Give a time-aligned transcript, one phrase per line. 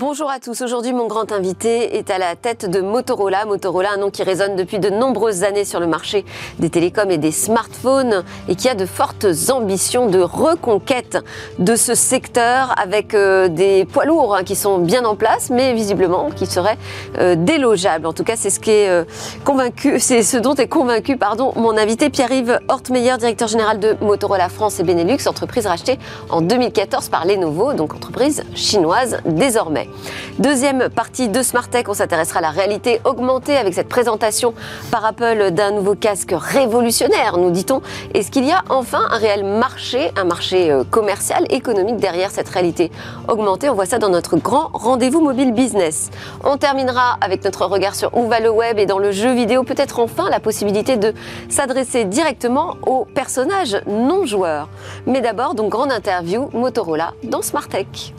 [0.00, 0.62] Bonjour à tous.
[0.62, 3.44] Aujourd'hui, mon grand invité est à la tête de Motorola.
[3.44, 6.24] Motorola, un nom qui résonne depuis de nombreuses années sur le marché
[6.58, 11.18] des télécoms et des smartphones et qui a de fortes ambitions de reconquête
[11.58, 15.74] de ce secteur avec euh, des poids lourds hein, qui sont bien en place, mais
[15.74, 16.78] visiblement qui seraient
[17.18, 18.06] euh, délogeables.
[18.06, 19.04] En tout cas, c'est ce euh,
[20.40, 21.18] dont est convaincu,
[21.56, 25.98] mon invité Pierre-Yves Hortmeyer, directeur général de Motorola France et Benelux, entreprise rachetée
[26.30, 29.89] en 2014 par Lenovo, donc entreprise chinoise désormais.
[30.38, 34.54] Deuxième partie de Smart Tech, on s'intéressera à la réalité augmentée avec cette présentation
[34.90, 37.82] par Apple d'un nouveau casque révolutionnaire, nous dit-on.
[38.14, 42.48] Est-ce qu'il y a enfin un réel marché, un marché euh, commercial, économique derrière cette
[42.48, 42.90] réalité
[43.28, 43.68] augmentée?
[43.68, 46.10] On voit ça dans notre grand rendez-vous mobile business.
[46.44, 49.62] On terminera avec notre regard sur où va le web et dans le jeu vidéo,
[49.62, 51.12] peut-être enfin la possibilité de
[51.48, 54.68] s'adresser directement aux personnages non joueurs.
[55.06, 58.14] Mais d'abord, donc grande interview Motorola dans Smart Tech.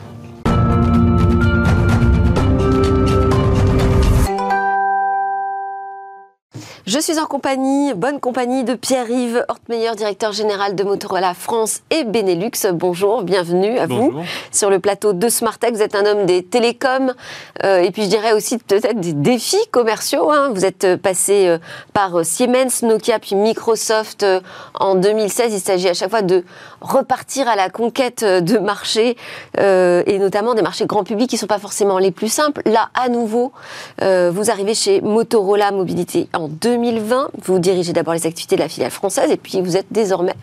[6.84, 12.02] Je suis en compagnie, bonne compagnie de Pierre-Yves Hortmeyer, directeur général de Motorola France et
[12.02, 12.50] Benelux.
[12.72, 14.12] Bonjour, bienvenue à vous
[14.50, 15.74] sur le plateau de Smartech.
[15.74, 17.14] Vous êtes un homme des télécoms
[17.62, 20.32] euh, et puis je dirais aussi peut-être des défis commerciaux.
[20.32, 20.50] Hein.
[20.52, 21.58] Vous êtes passé euh,
[21.92, 24.26] par euh, Siemens, Nokia puis Microsoft
[24.74, 25.54] en 2016.
[25.54, 26.44] Il s'agit à chaque fois de
[26.80, 29.16] repartir à la conquête de marchés
[29.56, 32.62] et notamment des marchés grand public qui ne sont pas forcément les plus simples.
[32.64, 33.52] Là, à nouveau,
[34.00, 36.71] vous arrivez chez Motorola Mobilité en 2016.
[36.72, 37.30] 2020.
[37.44, 40.34] Vous dirigez d'abord les activités de la filiale française et puis vous êtes désormais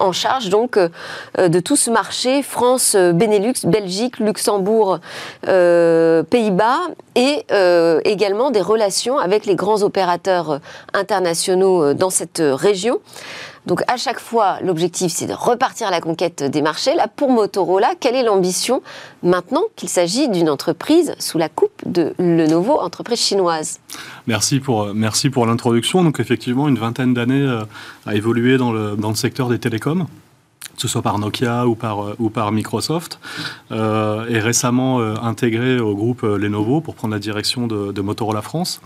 [0.00, 0.88] en charge donc euh,
[1.48, 4.98] de tout ce marché France, euh, Benelux, Belgique, Luxembourg,
[5.46, 6.80] euh, Pays-Bas
[7.14, 7.46] et
[8.04, 10.60] également des relations avec les grands opérateurs
[10.92, 13.00] internationaux dans cette région.
[13.66, 16.94] Donc à chaque fois, l'objectif, c'est de repartir à la conquête des marchés.
[16.94, 18.82] Là, pour Motorola, quelle est l'ambition
[19.22, 23.80] maintenant qu'il s'agit d'une entreprise sous la coupe de Lenovo, entreprise chinoise?
[24.26, 26.04] Merci pour, merci pour l'introduction.
[26.04, 27.64] Donc effectivement, une vingtaine d'années euh,
[28.06, 30.06] à évoluer dans le, dans le secteur des télécoms
[30.76, 33.18] que ce soit par Nokia ou par, euh, ou par Microsoft,
[33.72, 38.42] euh, est récemment euh, intégré au groupe Lenovo pour prendre la direction de, de Motorola
[38.42, 38.80] France.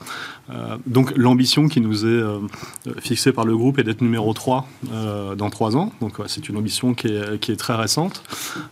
[0.86, 2.22] donc l'ambition qui nous est
[2.98, 4.66] fixée par le groupe est d'être numéro 3
[5.36, 5.92] dans 3 ans.
[6.00, 8.22] Donc c'est une ambition qui est, qui est très récente.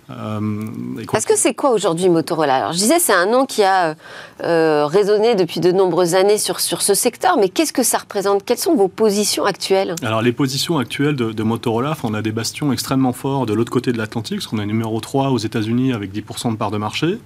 [0.09, 2.57] Parce que c'est quoi aujourd'hui Motorola?
[2.57, 3.95] Alors je disais c'est un nom qui a
[4.41, 8.45] résonné depuis de nombreuses années sur, sur ce secteur, mais qu'est-ce que ça représente?
[8.45, 9.95] Quelles sont vos positions actuelles?
[10.03, 13.71] Alors les positions actuelles de, de Motorola, on a des bastions extrêmement fort de l'autre
[13.71, 16.79] côté de l'Atlantique, parce qu'on est numéro 3 aux États-Unis avec 10% de part de
[16.79, 17.19] marché,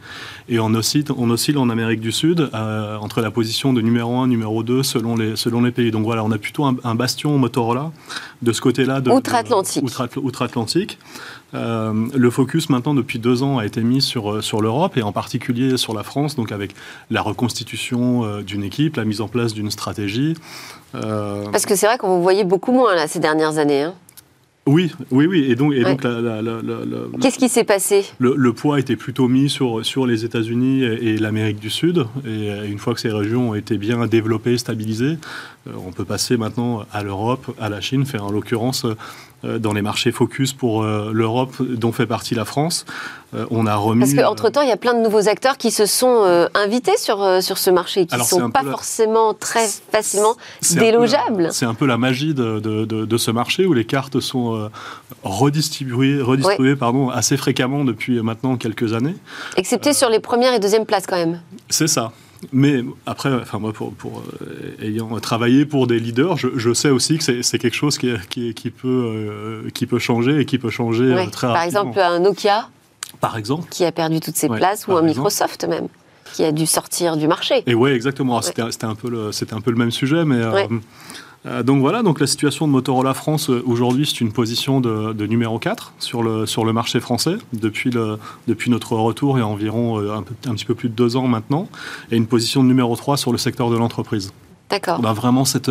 [0.49, 4.17] et on oscille, on oscille en Amérique du Sud euh, entre la position de numéro
[4.17, 5.91] 1, numéro 2 selon les, selon les pays.
[5.91, 7.91] Donc voilà, on a plutôt un, bastion Motorola
[8.43, 9.01] de ce côté-là.
[9.07, 9.85] Outre-Atlantique.
[10.17, 10.99] Outre-Atlantique.
[11.55, 15.03] Euh, le focus maintenant depuis deux ans a été mis sur, euh, sur l'Europe et
[15.03, 16.75] en particulier sur la France, donc avec
[17.11, 20.35] la reconstitution d'une équipe, la mise en place d'une stratégie.
[20.93, 23.83] Parce que c'est vrai qu'on vous voyait beaucoup moins là, ces dernières années.
[23.83, 23.95] Hein.
[24.65, 25.51] Oui, oui, oui.
[25.51, 26.03] Et donc, et donc
[27.21, 28.05] qu'est-ce qui s'est passé?
[28.21, 32.07] Le, poids était plutôt mis sur, sur les États-Unis et, l'Amérique du Sud.
[32.25, 35.19] Et une fois que ces régions ont été bien développées, stabilisées,
[35.67, 38.87] euh, on peut passer maintenant à l'Europe, à la Chine, faire en l'occurrence
[39.45, 42.85] dans les marchés focus pour euh, l'Europe, dont fait partie la France.
[43.35, 44.01] Euh, on a remis.
[44.01, 47.59] Parce qu'entre-temps, il y a plein de nouveaux acteurs qui se sont invités sur, sur
[47.59, 50.37] ce marché, qui ne sont pas forcément très facilement
[50.73, 51.49] délogeables.
[51.53, 54.71] C'est un peu la magie de, de, ce marché où les cartes sont
[55.23, 59.17] redistribuées, redistribuées pardon, assez fréquemment depuis maintenant quelques années.
[59.57, 61.41] Excepté sur les premières et deuxièmes places quand même.
[61.71, 62.13] C'est ça.
[62.53, 67.43] Mais après, enfin moi, pour, euh, ayant travaillé pour des leaders, je, sais aussi que
[67.43, 71.27] c'est quelque chose qui, qui, peut, euh, qui peut changer et qui peut changer euh,
[71.27, 71.53] très rapidement.
[71.53, 72.69] Par exemple, un Nokia
[73.21, 75.89] par exemple, qui a perdu toutes ses places, ou un Microsoft même,
[76.33, 77.63] qui a dû sortir du marché.
[77.67, 78.41] Et oui, exactement.
[78.43, 80.67] C'était un, peu le, un peu le même sujet, mais euh,
[81.45, 85.59] donc voilà, donc la situation de Motorola France euh, aujourd'hui, c'est une position de, numéro
[85.59, 89.47] 4 sur le, sur le marché français depuis, le, depuis notre retour il y a
[89.47, 90.23] environ euh, un,
[90.55, 91.69] petit peu plus de deux ans maintenant,
[92.13, 94.33] et une position de numéro 3 sur le secteur de l'entreprise.
[94.71, 95.01] D'accord.
[95.03, 95.71] On a vraiment cette,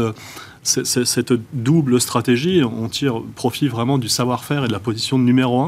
[0.61, 5.23] cette, cette, double stratégie, on tire profit vraiment du savoir-faire et de la position de
[5.23, 5.61] numéro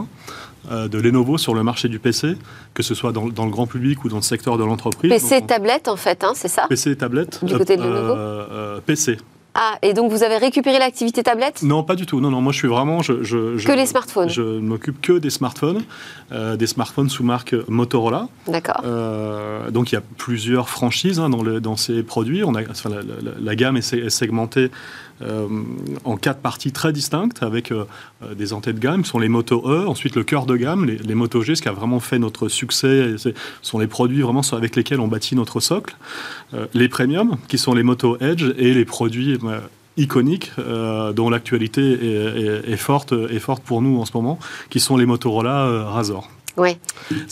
[0.70, 2.38] 1 de Lenovo sur le marché du PC,
[2.74, 5.10] que ce soit dans, dans, le grand public ou dans le secteur de l'entreprise.
[5.10, 6.68] PC et tablette en fait, hein, c'est ça?
[6.68, 7.44] PC et tablette.
[7.44, 8.82] Du côté de Lenovo?
[8.86, 9.18] PC,
[9.56, 11.62] ah, et donc vous avez récupéré l'activité tablette?
[11.62, 12.20] Non, pas du tout.
[12.20, 13.04] Non, non, moi je suis vraiment.
[13.04, 13.14] Je,
[13.64, 15.84] que les smartphones Je ne m'occupe que des smartphones,
[16.32, 18.28] euh, des smartphones sous marque Motorola.
[18.48, 18.82] D'accord.
[18.84, 22.44] Euh, donc il y a plusieurs franchises hein, dans, le, dans, ces produits.
[22.44, 22.62] On a,
[23.40, 24.72] la, gamme est, segmentée
[25.22, 27.72] en quatre parties très distinctes avec
[28.36, 31.16] des entrées de gamme sont les Moto E, ensuite le cœur de gamme, les, les
[31.16, 33.30] Moto G, ce qui a vraiment fait notre succès, ce
[33.62, 35.96] sont les produits vraiment avec lesquels on bâtit notre socle,
[36.74, 39.38] les premium qui sont les Moto Edge et les produits
[39.98, 41.82] iconiques dont l'actualité
[42.68, 44.40] est, forte, est forte pour nous en ce moment,
[44.70, 46.30] qui sont les Motorola Razor.
[46.58, 46.78] Oui.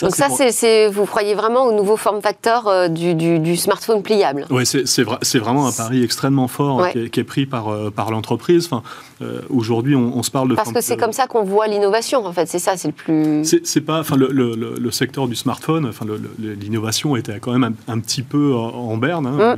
[0.01, 4.45] Donc ça, c'est, vous croyez vraiment au nouveau form factor euh, du, smartphone pliable?
[4.49, 8.65] Oui, c'est, vraiment un pari extrêmement fort qui, est, pris par, euh, par l'entreprise.
[8.65, 8.81] Enfin,
[9.21, 10.55] euh, aujourd'hui, on, se parle de...
[10.55, 12.47] Parce que c'est comme ça qu'on voit l'innovation, en fait.
[12.47, 13.45] C'est ça, c'est le plus...
[13.63, 13.99] C'est, pas...
[13.99, 16.05] Enfin, le, secteur du smartphone, enfin,
[16.39, 19.27] l'innovation était quand même un, petit peu en, berne.
[19.27, 19.57] Hein,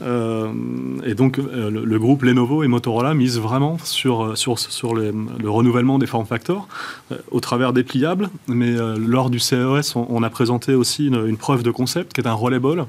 [0.00, 1.02] mm.
[1.04, 6.06] et donc, le, groupe Lenovo et Motorola misent vraiment sur, sur, sur le renouvellement des
[6.06, 6.68] form factors
[7.30, 8.74] au travers des pliables, mais
[9.06, 12.86] lors du CES, on, a présenté aussi une, preuve de concept qui est un Rollable,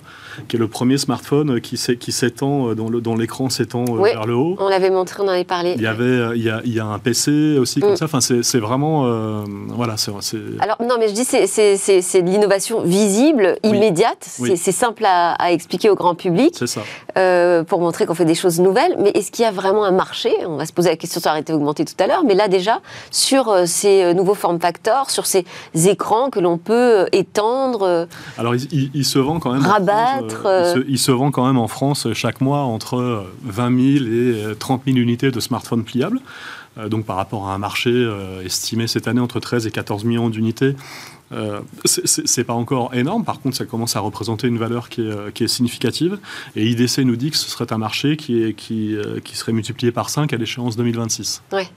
[0.47, 4.55] qui est le premier smartphone qui s'étend, euh, dont l'écran s'étend euh, vers le haut.
[4.59, 5.73] On l'avait montré, on en avait parlé.
[5.75, 7.97] Il y avait, euh, il y a, un PC aussi comme mm.
[7.97, 8.05] ça.
[8.05, 10.11] Enfin, c'est vraiment, voilà, c'est.
[10.59, 14.27] Alors non, mais je dis c'est de l'innovation visible, immédiate.
[14.55, 16.55] C'est simple à, expliquer au grand public.
[16.57, 16.81] C'est ça.
[17.65, 18.95] pour montrer qu'on fait des choses nouvelles.
[18.99, 20.31] Mais est-ce qu'il y a vraiment un marché?
[20.45, 22.23] On va se poser la question sur arrêter d'augmenter tout à l'heure.
[22.25, 22.81] Mais là déjà
[23.11, 25.45] sur ces nouveaux form factors, sur ces
[25.75, 25.98] écrans
[26.31, 27.83] que l'on peut euh, étendre.
[27.83, 28.05] Euh,
[28.37, 29.61] Alors, il, se vend quand même.
[29.61, 30.45] Rabattre.
[30.45, 34.83] Euh, il, se, vend quand même en France chaque mois entre 20 000 et 30
[34.85, 36.19] 000 unités de smartphones pliables.
[36.87, 37.91] donc, par rapport à un marché
[38.43, 40.75] estimé cette année entre 13 et 14 millions d'unités.
[41.31, 45.33] Euh, c'est pas encore énorme, par contre, ça commence à représenter une valeur qui est,
[45.33, 46.17] qui est significative.
[46.55, 49.91] Et IDC nous dit que ce serait un marché qui, est, qui, qui serait multiplié
[49.91, 51.43] par 5 à l'échéance 2026.
[51.51, 51.67] Ouais.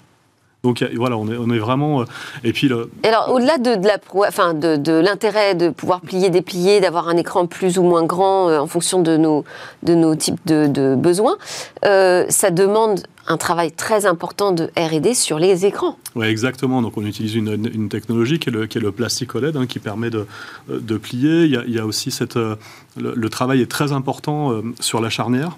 [0.63, 2.03] Donc voilà, on est, on est vraiment.
[2.03, 2.05] Euh,
[2.45, 2.69] et puis.
[2.69, 2.89] Le...
[3.03, 3.99] alors, au-delà de, de, la,
[4.29, 8.49] enfin, de, de l'intérêt de pouvoir plier, déplier, d'avoir un écran plus ou moins grand
[8.49, 9.45] euh, en fonction de nos,
[9.83, 11.37] de nos types de, besoins,
[11.85, 15.97] euh, ça demande un travail très important de R&D sur les écrans.
[16.15, 16.81] Oui, exactement.
[16.81, 18.95] Donc, on utilise une, une technologie qui est le, qui est le
[19.35, 20.29] OLED, hein, qui permet de,
[20.69, 21.43] de plier.
[21.43, 22.37] Il y, a, il y a aussi cette.
[22.37, 22.59] Le,
[22.97, 25.57] le, travail est très important sur la charnière.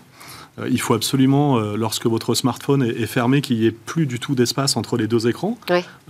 [0.58, 4.20] Euh, il faut absolument, euh, lorsque votre smartphone est, fermé, qu'il n'y ait plus du
[4.20, 5.58] tout d'espace entre les deux écrans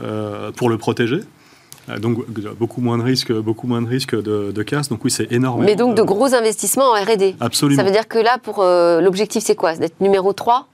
[0.03, 1.21] euh, pour le protéger.
[1.99, 2.25] Donc
[2.59, 4.89] beaucoup moins de risques, beaucoup moins de risques de, casse.
[4.89, 5.65] Donc oui, c'est énorme.
[5.65, 7.37] Mais donc de gros investissements en R&D.
[7.41, 7.83] Absolument.
[7.83, 9.77] Ça veut dire que là, pour l'objectif, c'est quoi?
[9.77, 10.67] D'être numéro 3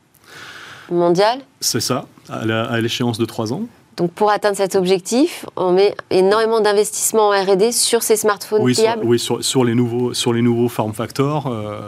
[0.93, 1.41] mondial?
[1.59, 3.63] C'est ça, à l'échéance de 3 ans.
[4.00, 8.73] Donc pour atteindre cet objectif, on met énormément d'investissements en R&D sur ces smartphones oui,
[8.73, 9.02] pliables.
[9.05, 11.49] oui, sur, les nouveaux sur les nouveaux form factors.
[11.49, 11.79] Euh,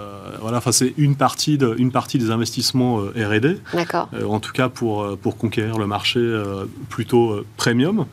[0.43, 3.57] voilà, enfin c'est une partie de, une partie des investissements euh, R&D.
[3.73, 4.11] D'accord.
[4.13, 6.21] Euh, en tout cas pour pour conquérir le marché
[6.91, 8.05] plutôt premium.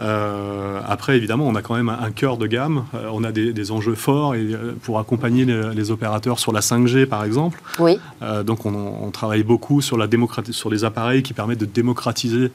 [0.00, 2.84] Euh, après, évidemment, on a quand même un, cœur de gamme.
[2.94, 7.06] Euh, on a des, enjeux forts et, euh, pour accompagner les, opérateurs sur la 5G,
[7.06, 7.60] par exemple.
[7.78, 7.98] Oui.
[8.44, 10.06] donc, on, travaille beaucoup sur, la
[10.50, 12.52] sur les appareils qui permettent de démocratiser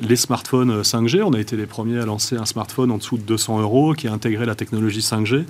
[0.00, 1.22] les smartphones 5G.
[1.22, 4.06] On a été les premiers à lancer un smartphone en dessous de 200 euros qui
[4.06, 5.44] a intégré la technologie 5G.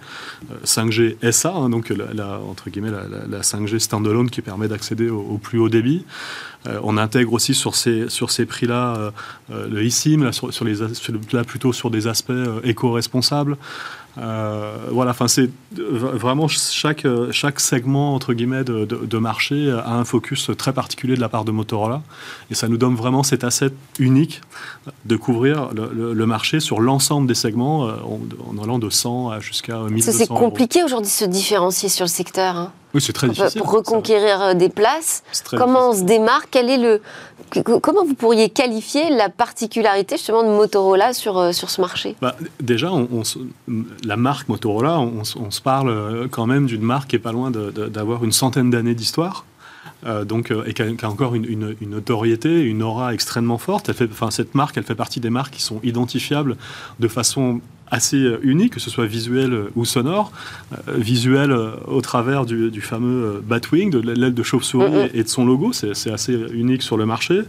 [0.64, 2.92] 5G SA, hein, donc la, entre guillemets
[3.28, 6.04] la, 5G standalone qui permet d'accéder au, plus haut débit.
[6.82, 9.12] on intègre aussi sur ces, sur ces prix-là
[9.50, 13.56] le eSIM, sur, sur, les, sur là plutôt sur des aspects euh, éco-responsables.
[14.19, 20.50] Euh, voilà, enfin c'est vraiment chaque, chaque segment entre guillemets de, marché a un focus
[20.56, 22.00] très particulier de la part de Motorola
[22.50, 24.40] et ça nous donne vraiment cet asset unique
[25.05, 27.93] de couvrir le, marché sur l'ensemble des segments euh,
[28.48, 32.10] en, allant de 100 à jusqu'à 1200 C'est compliqué aujourd'hui de se différencier sur le
[32.10, 32.56] secteur.
[32.56, 32.72] Hein.
[32.96, 33.60] Oui, c'est très difficile.
[33.60, 36.48] Pour reconquérir des places, comment on se démarque?
[36.50, 37.03] Quel est le
[37.62, 42.17] Comment vous pourriez qualifier la particularité justement de Motorola sur, euh, sur ce marché?
[42.22, 43.22] Bah, Déjà, on,
[44.03, 47.50] la marque Motorola, on, se parle euh, quand même d'une marque qui est pas loin
[47.50, 49.44] d'avoir une centaine d'années d'histoire.
[50.06, 53.91] Euh, donc, et qui a, encore une, une, une, notoriété, une aura extrêmement forte.
[53.91, 56.56] Elle fait, enfin, cette marque, elle fait partie des marques qui sont identifiables
[56.98, 60.32] de façon assez euh, unique, que ce soit visuel euh, ou sonore.
[60.72, 65.72] Euh, visuel au travers du, fameux Batwing, de l'aile de chauve-souris et de son logo,
[65.72, 67.43] c'est assez unique sur le marché.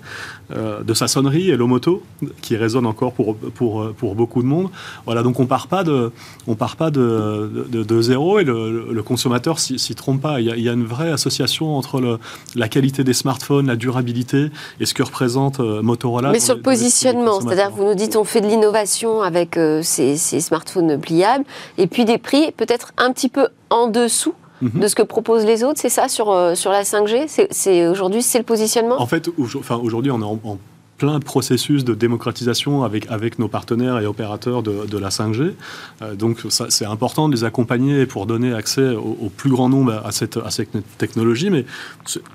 [0.49, 2.03] de sa sonnerie, et Moto,
[2.41, 4.69] qui résonne encore pour, pour, pour beaucoup de monde.
[5.05, 6.11] Voilà, donc on part pas de,
[6.47, 10.39] on part pas de, de, zéro et le, consommateur s'y trompe pas.
[10.39, 12.19] Il y, a, il y, a, une vraie association entre le,
[12.55, 14.47] la qualité des smartphones, la durabilité
[14.79, 16.31] et ce que représente Motorola.
[16.31, 20.41] Mais sur le positionnement, c'est-à-dire vous nous dites on fait de l'innovation avec ces ces
[20.41, 21.45] smartphones pliables,
[21.77, 24.81] et puis des prix peut-être un petit peu en dessous mhm.
[24.81, 28.21] de ce que proposent les autres, c'est ça sur, euh, sur la 5G C'est Aujourd'hui,
[28.21, 29.01] c'est le positionnement?
[29.01, 30.59] En fait, enfin, aujourd'hui, on est en,
[30.97, 35.53] plein processus de démocratisation avec, avec nos partenaires et opérateurs de, la 5G.
[36.01, 40.11] Euh, donc c'est important de les accompagner pour donner accès au, plus grand nombre à
[40.11, 41.65] cette, à cette technologie, mais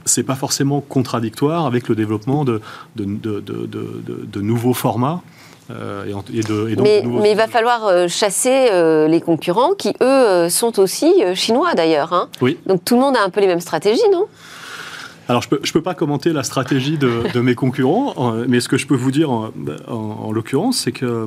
[0.04, 2.60] c'est pas forcément contradictoire avec le développement de,
[2.94, 3.04] de,
[3.40, 5.22] de nouveaux formats.
[5.70, 6.04] Euh,
[6.78, 8.68] mais, mais, il va falloir euh, chasser
[9.08, 12.12] les concurrents qui, eux, sont aussi chinois d'ailleurs.
[12.12, 12.28] Hein.
[12.40, 12.58] Oui.
[12.66, 14.26] Donc tout le monde a un peu les mêmes stratégies, non?
[15.28, 18.76] Alors, je ne peux, peux pas commenter la stratégie de, mes concurrents, mais ce que
[18.76, 21.26] je peux vous dire en, l'occurrence, c'est que euh,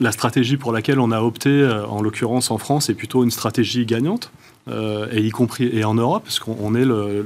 [0.00, 3.30] la stratégie pour laquelle on a opté, euh, en l'occurrence en France, est plutôt une
[3.30, 4.30] stratégie gagnante.
[4.68, 7.24] Euh, et y compris et en Europe, parce qu'on est le,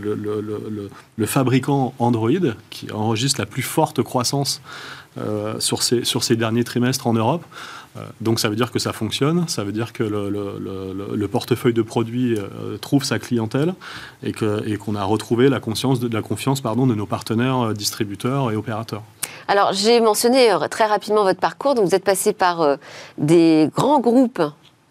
[1.17, 2.31] le, fabricant Android
[2.69, 4.61] qui enregistre la plus forte croissance
[5.59, 7.45] sur, ces, sur ces derniers trimestres en Europe.
[7.97, 11.83] Euh, donc ça veut dire que ça fonctionne, ça veut dire que le, portefeuille de
[11.83, 13.75] produits euh, trouve sa clientèle
[14.23, 19.03] et qu'on a retrouvé la, confiance de nos partenaires euh, distributeurs et opérateurs.
[19.49, 22.77] Alors j'ai mentionné très rapidement votre parcours, donc vous êtes passé par
[23.19, 24.43] des grands groupes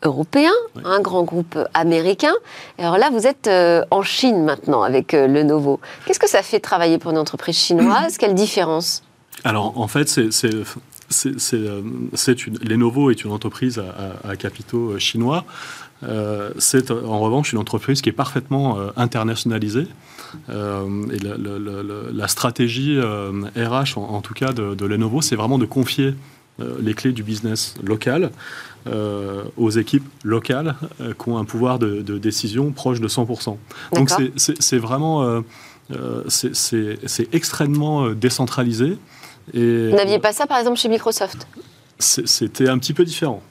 [0.04, 0.54] européens,
[0.86, 2.34] un grand groupe américain.
[2.78, 3.50] alors là, vous êtes
[3.92, 5.80] en Chine maintenant avec Lenovo.
[6.06, 8.18] Qu'est-ce que ça fait travailler pour une entreprise chinoise?
[8.18, 9.04] Quelle différence?
[9.44, 10.32] Alors en fait, c'est
[11.10, 11.82] c'est, euh,
[12.48, 13.82] une, Lenovo est une entreprise
[14.24, 15.46] à, capitaux euh, chinois.
[16.04, 19.88] Euh, c'est en revanche une entreprise qui est parfaitement internationalisée.
[20.50, 26.14] et la, stratégie RH, en, tout cas de, Lenovo, c'est vraiment de confier
[26.80, 28.32] les clés du business local
[29.58, 33.58] aux équipes locales qui ont un pouvoir de, décision proche de 100%.
[33.94, 35.44] Donc c'est vraiment
[36.28, 38.98] c'est extrêmement décentralisé.
[39.54, 41.48] Vous n'aviez pas ça, par exemple, chez Microsoft?
[42.00, 43.42] C'était un petit peu différent.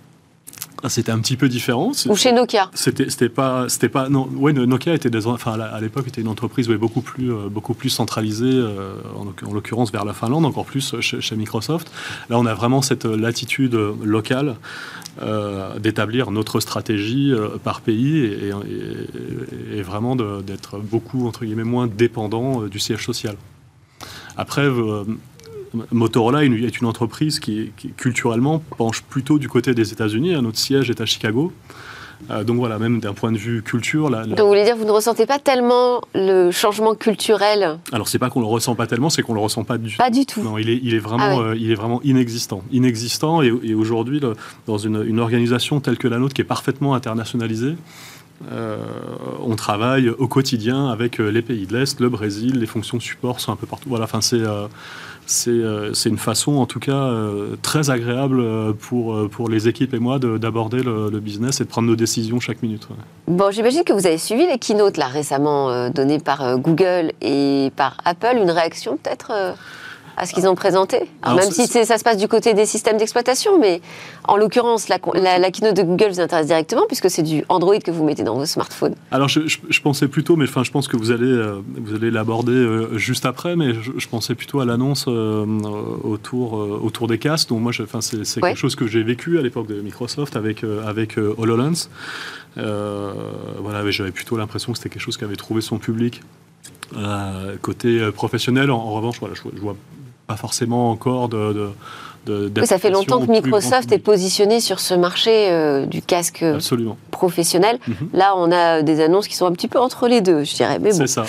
[0.82, 1.90] Ah, c'était un petit peu différent.
[2.06, 4.08] Ou chez Nokia C'était pas, c'était pas.
[4.08, 7.74] Non, ouais, Nokia était des, enfin, à l'époque était une entreprise beaucoup plus, euh, beaucoup
[7.74, 11.90] plus centralisée, euh, en, l'occurrence vers la Finlande, encore plus chez, Microsoft.
[12.30, 14.56] Là, on a vraiment cette latitude locale
[15.20, 17.32] euh, d'établir notre stratégie
[17.64, 18.52] par pays et,
[19.72, 23.36] et vraiment d'être beaucoup entre guillemets moins dépendant du siège social.
[24.36, 24.68] Après,
[25.92, 30.32] Motorola est une entreprise qui, culturellement penche plutôt du côté des États-Unis.
[30.40, 31.52] Notre siège est à Chicago.
[32.30, 34.10] Euh, donc voilà, même d'un point de vue culture.
[34.10, 38.28] Donc vous voulez dire vous ne ressentez pas tellement le changement culturel Alors c'est pas
[38.28, 39.98] qu'on le ressent pas tellement, c'est qu'on le ressent pas du tout.
[39.98, 40.42] Pas du tout.
[40.42, 43.42] Non, il est, il est vraiment, ah euh, il est vraiment inexistant, inexistant.
[43.42, 44.20] Et, aujourd'hui,
[44.66, 47.76] dans une, organisation telle que la nôtre, qui est parfaitement internationalisée.
[48.52, 48.76] Euh,
[49.44, 53.52] on travaille au quotidien avec les pays de l'Est, le Brésil, les fonctions support sont
[53.52, 53.88] un peu partout.
[53.88, 54.42] Voilà, enfin c'est
[55.30, 59.98] c'est une façon, en tout cas, euh, très agréable euh, pour, pour les équipes et
[59.98, 62.88] moi d'aborder le, business et de prendre nos décisions chaque minute.
[63.26, 67.98] Bon, j'imagine que vous avez suivi les keynotes là récemment données par Google et par
[68.04, 68.38] Apple.
[68.40, 69.56] Une réaction peut-être
[70.18, 73.58] à ce qu'ils ont présenté Même si ça se passe du côté des systèmes d'exploitation,
[73.58, 73.80] mais
[74.24, 74.98] en l'occurrence, la,
[75.38, 78.34] la, keynote de Google vous intéresse directement puisque c'est du Android que vous mettez dans
[78.34, 78.94] vos smartphones.
[79.10, 82.52] Alors je, pensais plutôt, mais enfin je pense que vous allez, euh, vous allez l'aborder
[82.52, 85.44] euh, juste après, mais je, pensais plutôt à l'annonce euh,
[86.02, 87.50] autour, autour des casques.
[87.50, 91.88] Donc moi, c'est quelque chose que j'ai vécu à l'époque de Microsoft avec, avec HoloLens.
[92.56, 96.22] voilà, j'avais plutôt l'impression que c'était quelque chose qui avait trouvé son public.
[97.62, 99.76] côté professionnel, en, revanche, voilà, je, je vois
[100.28, 101.72] pas forcément encore de, de
[102.64, 106.44] ça fait longtemps que Microsoft est positionné sur ce marché euh, du casque
[107.10, 107.78] professionnel.
[107.86, 107.94] Mhm.
[108.12, 110.78] Là, on a des annonces qui sont un petit peu entre les deux, je dirais.
[110.90, 111.24] C'est ça.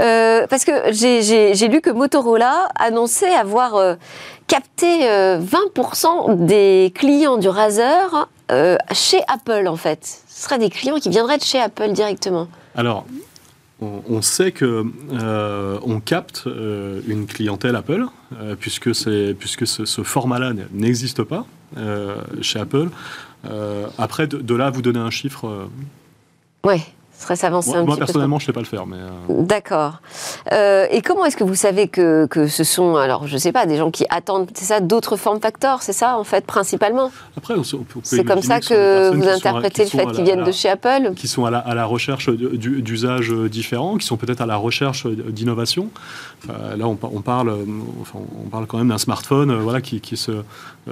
[0.00, 3.94] Euh, parce que j'ai lu que Motorola annonçait avoir euh,
[4.46, 8.28] capté 20% des clients du Razer
[8.92, 10.22] chez Apple, en fait.
[10.28, 12.48] Ce seraient des clients qui viendraient de chez Apple directement.
[12.76, 13.06] Alors,
[14.08, 18.06] on, sait que euh, on capte euh, une clientèle Apple,
[18.40, 21.46] euh, puisque, ce, format-là n'existe pas
[22.40, 22.88] chez Apple.
[23.98, 25.68] après, de, là, vous donner un chiffre.
[26.64, 26.82] Ouais
[27.28, 28.86] moi, un moi, personnellement, je ne sais pas le faire.
[28.86, 28.96] mais...
[28.96, 29.42] Euh.
[29.42, 30.00] D'accord.
[30.52, 33.52] Euh, et comment est-ce que vous savez que, que, ce sont, alors je ne sais
[33.52, 37.10] pas, des gens qui attendent, c'est ça, d'autres formes facteurs, c'est ça en fait, principalement?
[37.36, 37.54] Après,
[38.02, 41.12] c'est comme ça que, vous interprétez le fait qu'ils viennent de chez Apple?
[41.16, 45.06] Qui sont à la, à la recherche d'usages différents, qui sont peut-être à la recherche
[45.06, 45.88] d'innovation.
[46.48, 47.56] Là, on, parle,
[48.00, 50.42] enfin, on parle quand même d'un smartphone voilà, qui, se,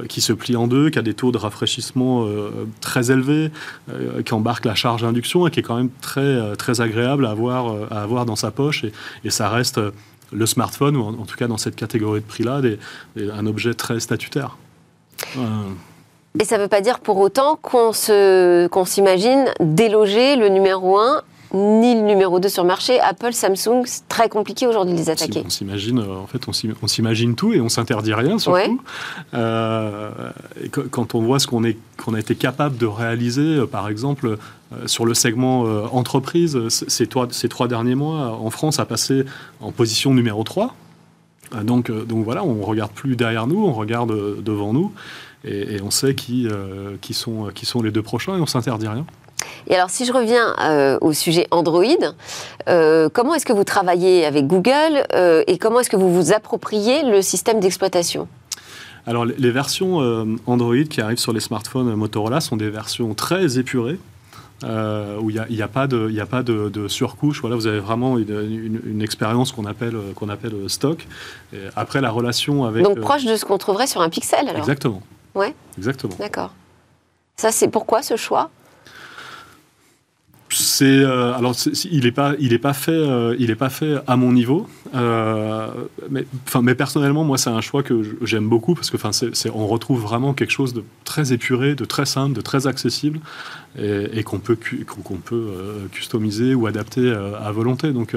[0.08, 3.50] qui se plie en deux, qui a des taux de rafraîchissement euh, très élevés,
[4.24, 7.30] qui embarque la charge d'induction et qui est quand même très euh, très, agréable à
[7.30, 8.84] avoir, euh, à avoir dans sa poche.
[9.24, 9.90] Et, ça reste euh,
[10.32, 12.60] le smartphone, ou en, tout cas dans cette catégorie de prix-là,
[13.16, 14.56] un objet très statutaire.
[16.38, 21.94] Et ça ne veut pas dire pour autant qu'on s'imagine déloger le numéro 1 ni
[21.94, 23.00] le numéro 2 sur le marché.
[23.00, 25.42] Apple, Samsung, c'est très compliqué aujourd'hui de les attaquer.
[25.44, 28.80] On s'imagine, en fait, on s'imagine tout et on s'interdit rien, surtout.
[29.32, 31.62] quand on voit ce qu'on
[31.96, 34.38] qu'on a été capable de réaliser, par exemple,
[34.86, 39.24] sur le segment entreprise, ces trois, ces trois derniers mois, en France, a passé
[39.60, 40.74] en position numéro 3.
[41.64, 44.92] Donc, donc voilà, on ne regarde plus derrière nous, on regarde devant nous
[45.44, 46.46] et, on sait qui,
[47.00, 49.04] qui, sont, qui sont les deux prochains et on s'interdit rien.
[49.66, 51.84] Et alors, si je reviens euh, au sujet Android,
[52.68, 56.32] euh, comment est-ce que vous travaillez avec Google euh, et comment est-ce que vous vous
[56.32, 58.28] appropriez le système d'exploitation?
[59.06, 59.98] Alors, les versions
[60.46, 63.98] Android qui arrivent sur les smartphones Motorola sont des versions très épurées.
[64.62, 67.40] où il n'y a, a, pas de, y a pas de, surcouche.
[67.40, 71.06] Voilà, vous avez vraiment une, expérience qu'on appelle, qu'on appelle stock.
[71.76, 72.84] après, la relation avec.
[72.84, 74.58] Donc, proche de ce qu'on trouverait sur un pixel, alors?
[74.58, 75.02] Exactement.
[75.34, 75.54] Ouais.
[75.78, 76.14] Exactement.
[76.18, 76.52] D'accord.
[77.36, 78.50] Ça, c'est pourquoi ce choix?
[80.50, 81.54] C'est euh, alors
[81.90, 84.68] il n'est pas il est pas fait euh, il est pas fait à mon niveau.
[84.94, 85.68] Euh,
[86.10, 89.10] mais enfin mais personnellement moi c'est un choix que j'aime beaucoup parce que enfin
[89.54, 93.20] on retrouve vraiment quelque chose de très épuré de très simple de très accessible
[93.78, 95.54] et, qu'on peut qu'on peut
[95.92, 98.16] customiser ou adapter à volonté donc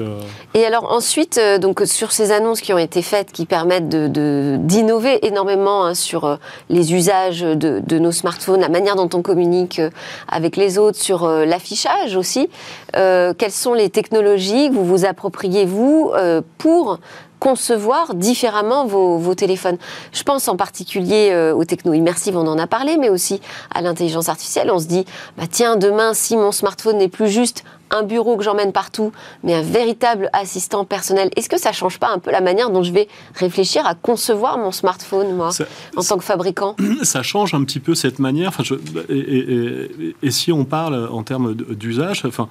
[0.54, 5.84] et alors ensuite donc sur ces annonces qui ont été faites qui permettent d'innover énormément
[5.84, 9.80] hein, sur les usages de, nos smartphones la manière dont on communique
[10.28, 12.48] avec les autres sur l'affichage aussi.
[12.96, 17.00] Euh, quelles sont les technologies que vous vous appropriez, vous, euh, pour
[17.44, 19.76] concevoir différemment vos, téléphones.
[20.12, 23.42] Je pense en particulier euh, aux techno immersives, on en a parlé, mais aussi
[23.74, 24.70] à l'intelligence artificielle.
[24.70, 25.04] On se dit,
[25.36, 29.12] bah tiens, demain, si mon smartphone n'est plus juste un bureau que j'emmène partout,
[29.42, 31.30] mais un véritable assistant personnel.
[31.36, 34.58] Est-ce que ça change pas un peu la manière dont je vais réfléchir à concevoir
[34.58, 35.50] mon smartphone, moi,
[35.96, 36.76] en tant que fabricant?
[37.02, 38.48] Ça change un petit peu cette manière.
[38.48, 38.62] Enfin,
[39.08, 42.48] et, si on parle en termes d'usage, enfin,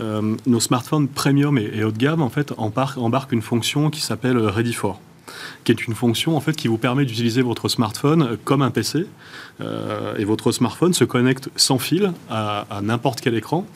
[0.00, 4.38] euh, nos smartphones premium et, haut de gamme, en fait, embarquent, une fonction qui s'appelle
[4.38, 5.00] Ready for
[5.64, 9.06] qui est une fonction en fait qui vous permet d'utiliser votre smartphone comme un PC
[9.60, 13.66] euh, et votre smartphone se connecte sans fil à n'importe quel écran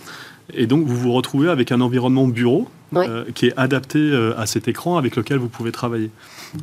[0.55, 4.47] et donc, vous vous retrouvez avec un environnement bureau euh, qui est adapté euh, à
[4.47, 6.11] cet écran avec lequel vous pouvez travailler.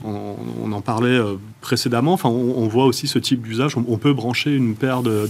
[0.03, 3.77] On, en parlait euh, précédemment, enfin, on, voit aussi ce type d'usage.
[3.77, 5.27] On, peut brancher une paire de,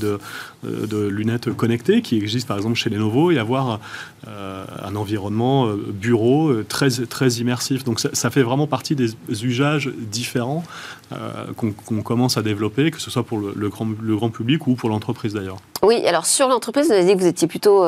[0.63, 3.79] de, lunettes connectées qui existe par exemple chez Lenovo et avoir
[4.25, 7.83] un environnement bureau très, très immersif.
[7.83, 10.63] Donc ça, ça, fait vraiment partie des usages différents
[11.55, 14.89] qu'on commence à développer, que ce soit pour le, grand, le grand public ou pour
[14.89, 15.57] l'entreprise d'ailleurs.
[15.83, 17.83] Oui, alors sur l'entreprise, vous avez dit que vous étiez plutôt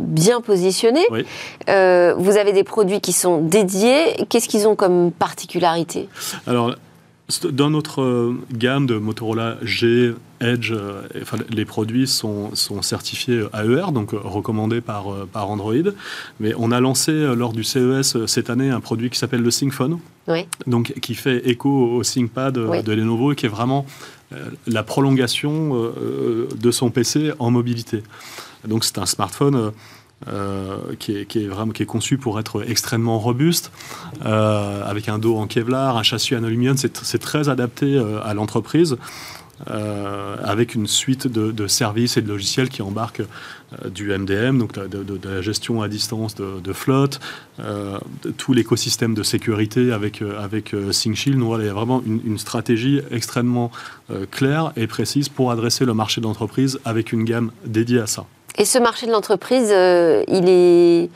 [0.00, 1.00] bien positionné.
[1.10, 1.24] Oui.
[1.66, 4.24] vous avez des produits qui sont dédiés.
[4.28, 6.08] Qu'est-ce qu'ils ont comme particularité?
[6.46, 6.74] Alors,
[7.50, 13.44] dans notre euh, gamme de Motorola G, Edge, euh, enfin, les produits sont, sont, certifiés
[13.54, 15.72] AER, donc euh, recommandés par, par Android.
[16.40, 19.98] Mais on a lancé lors du CES cette année un produit qui s'appelle le ThinkPhone,
[20.66, 23.86] donc qui fait écho au ThinkPad de Lenovo et qui est vraiment
[24.66, 25.92] la prolongation
[26.54, 28.02] de son PC en mobilité.
[28.66, 29.72] Donc c'est un smartphone
[30.28, 33.72] euh, qui, est, vraiment qui est conçu pour être extrêmement robuste,
[34.24, 36.76] euh, avec un dos en Kevlar, un châssis en aluminium.
[36.76, 38.96] C'est très adapté euh, à l'entreprise.
[40.44, 43.22] avec une suite de, services et de logiciels qui embarquent
[43.88, 47.20] du MDM, donc de, la gestion à distance de, flotte,
[48.38, 51.38] tout l'écosystème de sécurité avec, avec ThinkShield.
[51.38, 53.70] il y a vraiment une, stratégie extrêmement
[54.32, 58.26] claire et précise pour adresser le marché de l'entreprise avec une gamme dédiée à ça.
[58.58, 61.10] Et ce marché de l'entreprise, euh, il est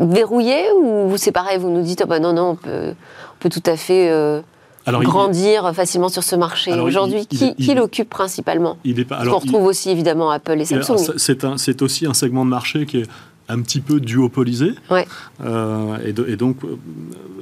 [0.00, 3.48] verrouillé ou c'est pareil, vous nous dites, oh bah non, non, on peut, on peut
[3.48, 4.40] tout à fait euh,
[4.86, 9.38] grandir facilement sur ce marché Aujourd'hui, qui, qui l'occupe principalement il est pas, alors, On
[9.38, 11.14] retrouve aussi évidemment Apple et Samsung.
[11.56, 13.06] C'est aussi un segment de marché qui est
[13.50, 14.74] un petit peu duopolisé.
[14.90, 15.06] Ouais.
[15.42, 16.58] Euh, et, et, donc,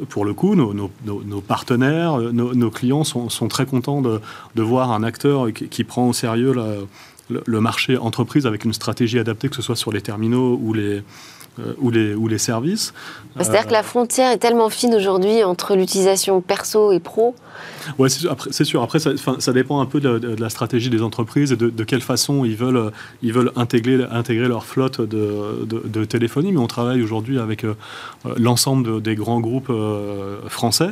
[0.09, 4.21] pour le coup, nos, nos, nos partenaires, nos, clients sont, sont, très contents de,
[4.55, 6.67] de, voir un acteur qui, qui prend au sérieux la,
[7.29, 11.03] le, marché entreprise avec une stratégie adaptée, que ce soit sur les terminaux ou les,
[11.59, 12.93] euh, ou les, ou les services.
[13.35, 17.35] Bah, c'est-à-dire que la frontière est tellement fine aujourd'hui entre l'utilisation perso et pro.
[17.99, 18.83] Oui, c'est sûr.
[18.83, 22.45] Après, ça, ça, dépend un peu de, la stratégie des entreprises et de, quelle façon
[22.45, 26.53] ils veulent, ils veulent intégrer, intégrer leur flotte de, téléphonie.
[26.53, 27.75] Mais on travaille aujourd'hui avec euh,
[28.37, 30.91] l'ensemble des grands groupes euh, français.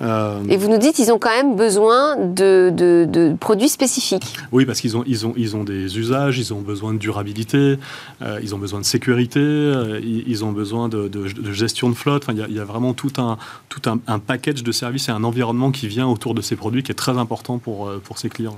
[0.00, 4.36] Euh, Et vous nous dites qu'ils ont quand même besoin de, produits spécifiques.
[4.52, 7.78] Oui, parce qu'ils ont, ils ont, ils ont des usages, ils ont besoin de durabilité,
[8.22, 11.10] euh, ils ont besoin de sécurité, euh, ils, ont besoin de,
[11.52, 12.24] gestion de flotte.
[12.24, 13.36] Enfin, il, y a, vraiment tout, un,
[13.68, 16.92] tout un, package de services et un environnement qui vient autour de ces produits qui
[16.92, 18.56] est très important pour, pour ces clients.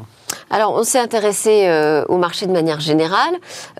[0.52, 3.34] Alors, on s'est intéressé euh, au marché de manière générale.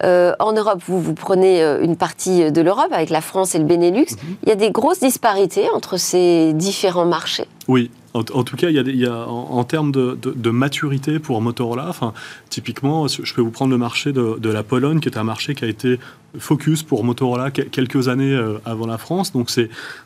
[0.05, 3.59] Euh, en Europe, vous, vous prenez euh, une partie de l'Europe avec la France et
[3.59, 4.07] le Benelux.
[4.11, 4.37] Mhm.
[4.45, 8.97] Il y a des grosses disparités entre ces différents marchés Oui, en, tout cas, il
[8.97, 12.15] y a, en, termes de, maturité pour Motorola, enfin,
[12.49, 15.65] typiquement, je peux vous prendre le marché de, la Pologne, qui est un marché qui
[15.67, 15.99] a été
[16.39, 19.33] focus pour Motorola quelques années avant la France.
[19.33, 19.51] Donc,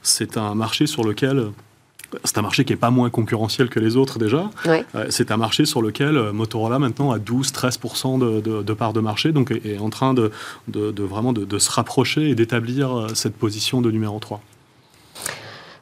[0.02, 1.46] c'est un marché sur lequel
[2.24, 4.50] c'est un marché qui n'est pas moins concurrentiel que les autres déjà.
[4.66, 9.00] Euh, c'est un marché sur lequel euh, Motorola maintenant a 12-13% de, de, part de
[9.00, 10.30] marché, donc est, en train de,
[10.68, 14.40] vraiment de, se rapprocher et d'établir euh, cette position de numéro 3.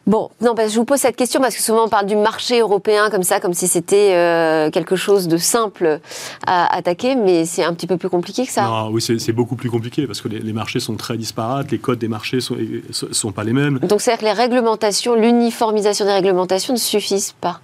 [0.06, 3.08] Bon, non, je vous pose cette question parce que souvent on parle du marché européen
[3.10, 6.00] comme ça, comme si c'était euh, quelque chose de simple
[6.46, 8.64] à attaquer, mais c'est un petit peu plus compliqué que ça.
[8.64, 11.98] Non, oui, c'est beaucoup plus compliqué parce que les, marchés sont très disparates, les codes
[11.98, 12.56] des marchés sont,
[12.90, 13.78] sont pas les mêmes.
[13.78, 17.60] Donc c'est-à-dire que les réglementations, l'uniformisation des réglementations ne suffisent pas.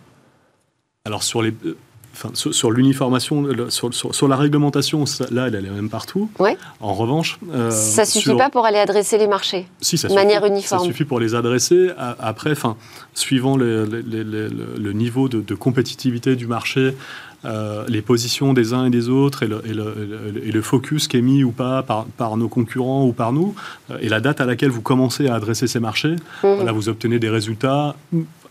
[1.05, 1.53] Alors sur les
[2.35, 6.31] sur, l'uniformation, sur, la réglementation, là, elle, est même partout.
[6.39, 6.57] Ouais.
[6.81, 9.67] En revanche, euh, ça suffit pas pour aller adresser les marchés.
[9.81, 10.81] Si, ça de manière uniforme.
[10.81, 11.91] Ça suffit pour les adresser.
[12.19, 12.77] Après, enfin,
[13.15, 16.95] suivant le, niveau de, compétitivité du marché,
[17.47, 21.53] euh, les positions des uns et des autres et le, focus qui est mis ou
[21.53, 23.55] pas par, nos concurrents ou par nous,
[23.91, 26.65] euh, et la date à laquelle vous commencez à adresser ces marchés, mmh.
[26.65, 27.97] là vous obtenez des résultats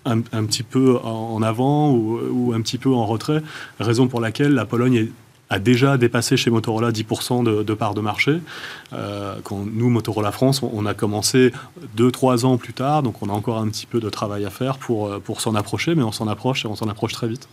[0.06, 3.42] un, petit peu en avant ou, un petit peu en retrait,
[3.80, 5.10] raison pour laquelle la Pologne
[5.50, 8.40] a déjà dépassé chez Motorola 10% de, de part de marché.
[8.94, 11.52] Euh, quand nous, Motorola France, on, a commencé
[11.98, 14.78] 2-3 ans plus tard, donc on a encore un petit peu de travail à faire
[14.78, 17.48] pour, euh, pour s'en approcher, mais on s'en approche et on s'en approche très vite.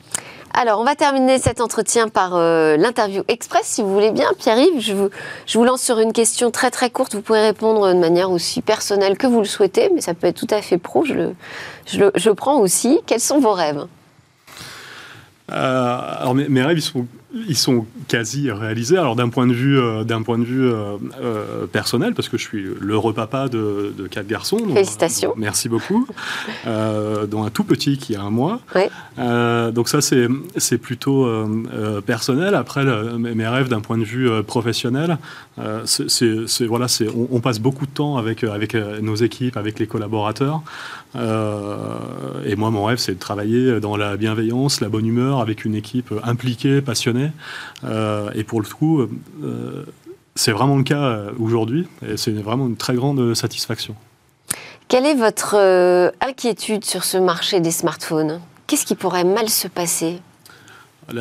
[0.53, 4.31] Alors, on va terminer cet entretien par euh, l'interview express, si vous voulez bien.
[4.39, 5.11] Pierre-Yves, je vous,
[5.47, 7.15] je vous lance sur une question très très courte.
[7.15, 10.39] Vous pouvez répondre de manière aussi personnelle que vous le souhaitez, mais ça peut être
[10.39, 11.05] tout à fait pro.
[11.05, 11.35] Je le,
[11.87, 13.01] je le, je prends aussi.
[13.07, 13.87] Quels sont vos rêves?
[15.49, 17.07] Alors mes, rêves, ils sont,
[17.49, 18.97] ils sont quasi réalisés.
[18.97, 22.43] Alors d'un point de vue, euh, d'un point de vue euh, personnel, parce que je
[22.43, 24.59] suis l'heureux papa de, quatre garçons.
[24.59, 25.35] Félicitations.
[25.37, 26.07] merci beaucoup.
[26.67, 28.61] dont un tout petit qui a un mois.
[29.73, 31.29] donc ça c'est c'est plutôt
[32.05, 32.55] personnel.
[32.55, 32.85] Après
[33.19, 35.19] mes rêves d'un point de vue professionnel,
[35.85, 39.87] c'est voilà, c'est on, on, passe beaucoup de temps avec avec nos équipes, avec les
[39.87, 40.63] collaborateurs.
[41.15, 45.75] Et moi mon rêve c'est de travailler dans la bienveillance, la bonne humeur avec une
[45.75, 47.31] équipe impliquée, passionnée.
[47.85, 49.85] Euh, et pour le coup, euh,
[50.35, 53.95] c'est vraiment le cas euh, aujourd'hui et c'est vraiment une très grande satisfaction.
[54.89, 55.57] Quelle est votre
[56.21, 58.41] inquiétude sur ce marché des smartphones?
[58.67, 60.21] Qu'est-ce qui pourrait mal se passer?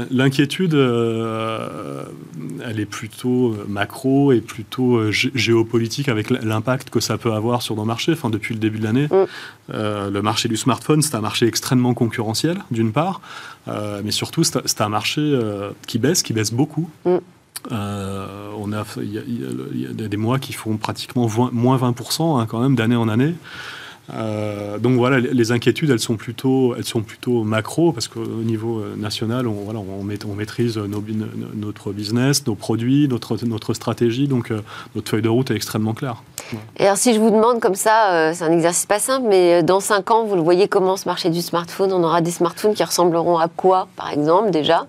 [0.10, 7.76] L'inquiétude, elle est plutôt macro et plutôt géopolitique avec l'impact que ça peut avoir sur
[7.76, 8.14] nos marchés.
[8.14, 9.26] Enfin, depuis le début de l'année, mm.
[9.70, 13.22] le marché du smartphone, c'est un marché extrêmement concurrentiel, d'une part.
[13.68, 16.90] Euh, mais surtout, c'est un marché euh, qui baisse, qui baisse beaucoup.
[17.06, 17.18] Mm.
[17.72, 22.60] Euh, on a, il y, a des mois qui font pratiquement moins 20% hein, quand
[22.60, 23.34] même d'année en année.
[24.14, 28.80] Euh, donc voilà, les inquiétudes, elles sont plutôt, elles sont plutôt macro parce qu'au niveau
[28.80, 30.04] euh, national, on, voilà, on,
[30.36, 34.28] maîtrise notre business, nos produits, notre, notre stratégie.
[34.28, 34.62] Donc euh,
[34.96, 36.24] notre feuille de route est extrêmement claire.
[36.78, 39.80] Et alors si je vous demande comme ça, c'est un exercice pas simple, mais dans
[39.80, 41.92] 5 ans, vous le voyez comment ce marché du smartphone?
[41.92, 44.86] On aura des smartphones qui ressembleront à quoi, par exemple, déjà?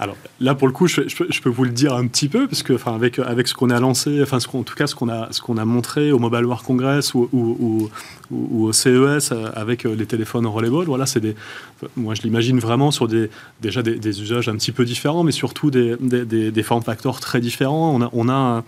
[0.00, 1.02] Alors là, pour le coup, je,
[1.40, 3.78] peux vous le dire un petit peu, parce que, enfin, avec, avec ce qu'on a
[3.78, 7.14] lancé, enfin, ce en tout cas, ce qu'on a, a montré au Mobile World Congress
[7.14, 7.90] ou,
[8.32, 11.36] au CES avec euh, les téléphones rollable, voilà, c'est des,
[11.96, 13.30] moi, je l'imagine vraiment sur des,
[13.60, 17.94] déjà des, usages un petit peu différents, mais surtout des, des, des facteurs très différents.
[17.94, 18.64] On a, on a un,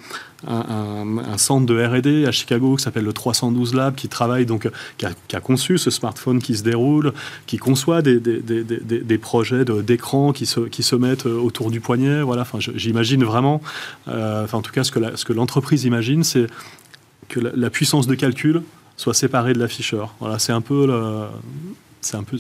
[0.47, 4.69] un, centre de R&D à Chicago qui s'appelle le 312 Lab, qui travaille donc,
[4.99, 7.13] qui a, conçu ce smartphone qui se déroule,
[7.47, 11.81] qui conçoit des, des, des, des projets d'écran qui se, qui se mettent autour du
[11.81, 12.23] poignet.
[12.23, 13.61] Voilà, enfin, j'imagine vraiment,
[14.09, 16.47] euh, enfin, en tout cas, ce que, ce l'entreprise imagine, c'est
[17.29, 18.63] que la, puissance de calcul
[18.97, 20.15] soit séparée de l'afficheur.
[20.21, 21.27] Voilà, c'est un peu le,
[22.07, 22.37] c'est un peu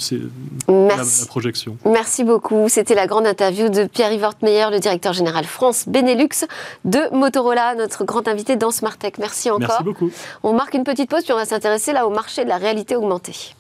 [0.68, 1.76] la, la, projection.
[1.84, 2.68] Merci beaucoup.
[2.68, 6.46] C'était la grande interview de Pierre-Yves Hortmeyer, le directeur général France Benelux
[6.84, 9.14] de Motorola, notre grand invité dans Smart Tech.
[9.18, 9.68] Merci encore.
[9.68, 10.10] Merci beaucoup.
[10.42, 12.94] On marque une petite pause puis on va s'intéresser là au marché de la réalité
[12.94, 13.54] augmentée.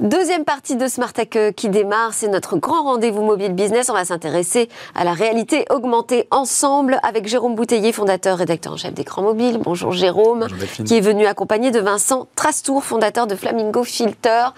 [0.00, 3.88] Deuxième partie de Smart Tech euh, qui démarre, c'est notre grand rendez-vous mobile business.
[3.88, 8.92] On va s'intéresser à la réalité augmentée ensemble avec Jérôme Bouteiller, fondateur, rédacteur en chef
[8.92, 9.58] d'écran mobile.
[9.62, 10.48] Bonjour Jérôme,
[10.84, 14.48] qui est venu accompagné de Vincent Trastour, fondateur de Flamingo Filter,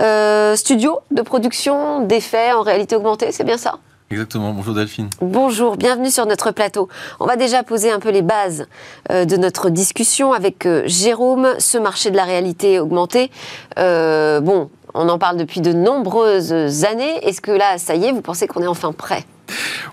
[0.00, 3.74] euh, studio de production d'effets en réalité augmentée, c'est bien ça?
[4.10, 5.10] Exactement, bonjour Delphine.
[5.20, 6.88] Bonjour, bienvenue sur notre plateau.
[7.20, 8.66] On va déjà poser un peu les bases
[9.10, 13.30] euh, de notre discussion avec euh, Jérôme, ce marché de la réalité augmentée.
[13.78, 16.52] Euh, bon, on en parle depuis de nombreuses
[16.84, 17.18] années.
[17.22, 19.24] Est-ce que là, ça y est, vous pensez qu'on est enfin prêt?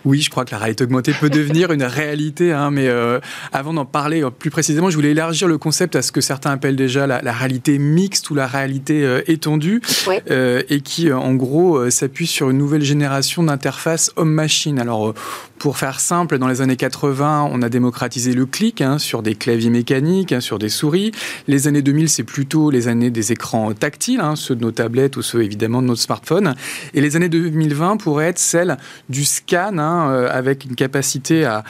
[0.03, 3.19] Oui, je crois que la réalité augmentée peut devenir une réalité, hein, mais euh,
[3.53, 6.51] avant d'en parler euh, plus précisément, je voulais élargir le concept à ce que certains
[6.51, 9.81] appellent déjà la, réalité mixte ou la réalité euh, étendue,
[10.27, 14.79] et qui en gros s'appuie sur une nouvelle génération d'interfaces homme-machine.
[14.79, 15.13] Alors,
[15.57, 19.35] pour faire simple, dans les années 80, on a démocratisé le clic hein, sur des
[19.35, 21.11] claviers mécaniques, hein, sur des souris.
[21.47, 25.21] Les années 2000, c'est plutôt les années des écrans tactiles, ceux de nos tablettes ou
[25.21, 26.55] ceux évidemment de nos smartphones.
[26.93, 28.77] Et les années 2020 pourraient être celles
[29.09, 31.63] du scan, hein, euh, avec une capacité à,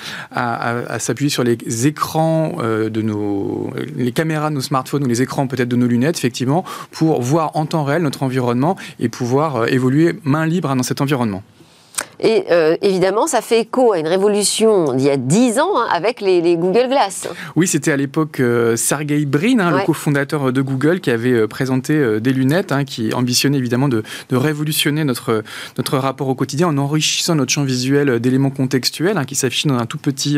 [1.00, 5.48] s'appuyer sur les écrans euh, de nos, les caméras de nos smartphones ou les écrans
[5.48, 9.65] peut-être de nos lunettes, effectivement, pour voir en temps réel notre environnement et pouvoir euh,
[9.67, 11.43] évoluer main libre dans cet environnement.
[12.19, 15.88] Et euh, évidemment, ça fait écho à une révolution d'il y a 10 ans hein,
[15.91, 17.28] avec les, Google Glass.
[17.56, 21.47] Oui, c'était à l'époque euh, Sergey Brin, hein, le cofondateur de Google, qui avait euh,
[21.47, 25.43] présenté des lunettes hein, qui ambitionnaient évidemment de, révolutionner notre,
[25.78, 29.86] notre rapport au quotidien en enrichissant notre champ visuel d'éléments contextuels qui s'affichent dans un
[29.86, 30.38] tout petit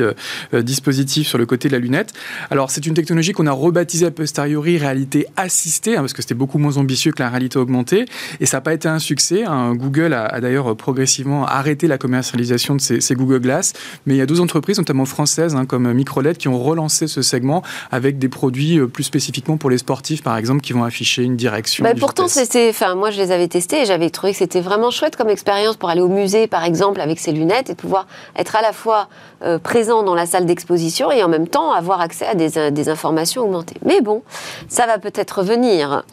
[0.53, 2.13] dispositif sur le côté de la lunette.
[2.51, 6.57] Alors, c'est une technologie qu'on a rebaptisée a posteriori réalité assistée, parce que c'était beaucoup
[6.57, 8.05] moins ambitieux que la réalité augmentée.
[8.39, 9.43] Et ça n'a pas été un succès.
[9.73, 13.73] Google a, a d'ailleurs progressivement arrêté arrêté la commercialisation de ces, Google Glass,
[14.05, 17.21] mais il y a deux entreprises, notamment françaises, hein, comme Microled, qui ont relancé ce
[17.21, 21.23] segment avec des produits euh, plus spécifiquement pour les sportifs, par exemple, qui vont afficher
[21.23, 21.83] une direction.
[21.83, 24.91] Bah, pourtant, c'était, enfin, moi, je les avais testés et j'avais trouvé que c'était vraiment
[24.91, 28.55] chouette comme expérience pour aller au musée, par exemple, avec ses lunettes et pouvoir être
[28.55, 29.09] à la fois
[29.43, 32.71] euh, présent dans la salle d'exposition et en même temps avoir accès à des, euh,
[32.71, 33.77] des informations augmentées.
[33.85, 34.23] Mais bon,
[34.69, 36.03] ça va peut-être venir.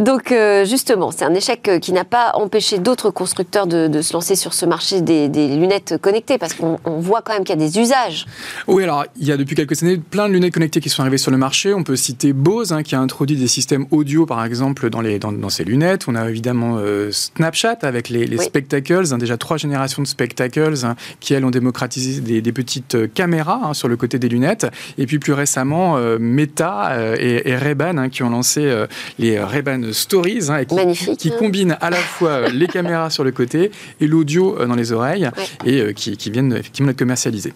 [0.00, 4.34] Donc, justement, c'est un échec qui n'a pas empêché d'autres constructeurs de, de se lancer
[4.34, 7.78] sur ce marché des, lunettes connectées Parce qu'on voit quand même qu'il y a des
[7.78, 8.26] usages.
[8.66, 11.18] Oui, alors il y a depuis quelques années plein de lunettes connectées qui sont arrivées
[11.18, 11.74] sur le marché.
[11.74, 15.18] On peut citer Bose, hein, qui a introduit des systèmes audio, par exemple, dans, les,
[15.18, 16.04] dans, ses lunettes.
[16.08, 20.96] On a évidemment euh, Snapchat avec les, spectacles, hein, déjà trois générations de spectacles hein,
[21.20, 24.66] qui, elles, ont démocratisé des, petites euh, caméras sur le côté des lunettes.
[24.98, 28.84] Et puis plus récemment, euh, Meta et, et Ray-Ban qui ont lancé
[29.18, 34.06] les Ray-Ban Stories, qui, qui combinent à la fois les caméras sur le côté et
[34.06, 35.30] l'audio dans les oreilles
[35.64, 37.52] et euh, qui, qui, viennent effectivement être commercialisées.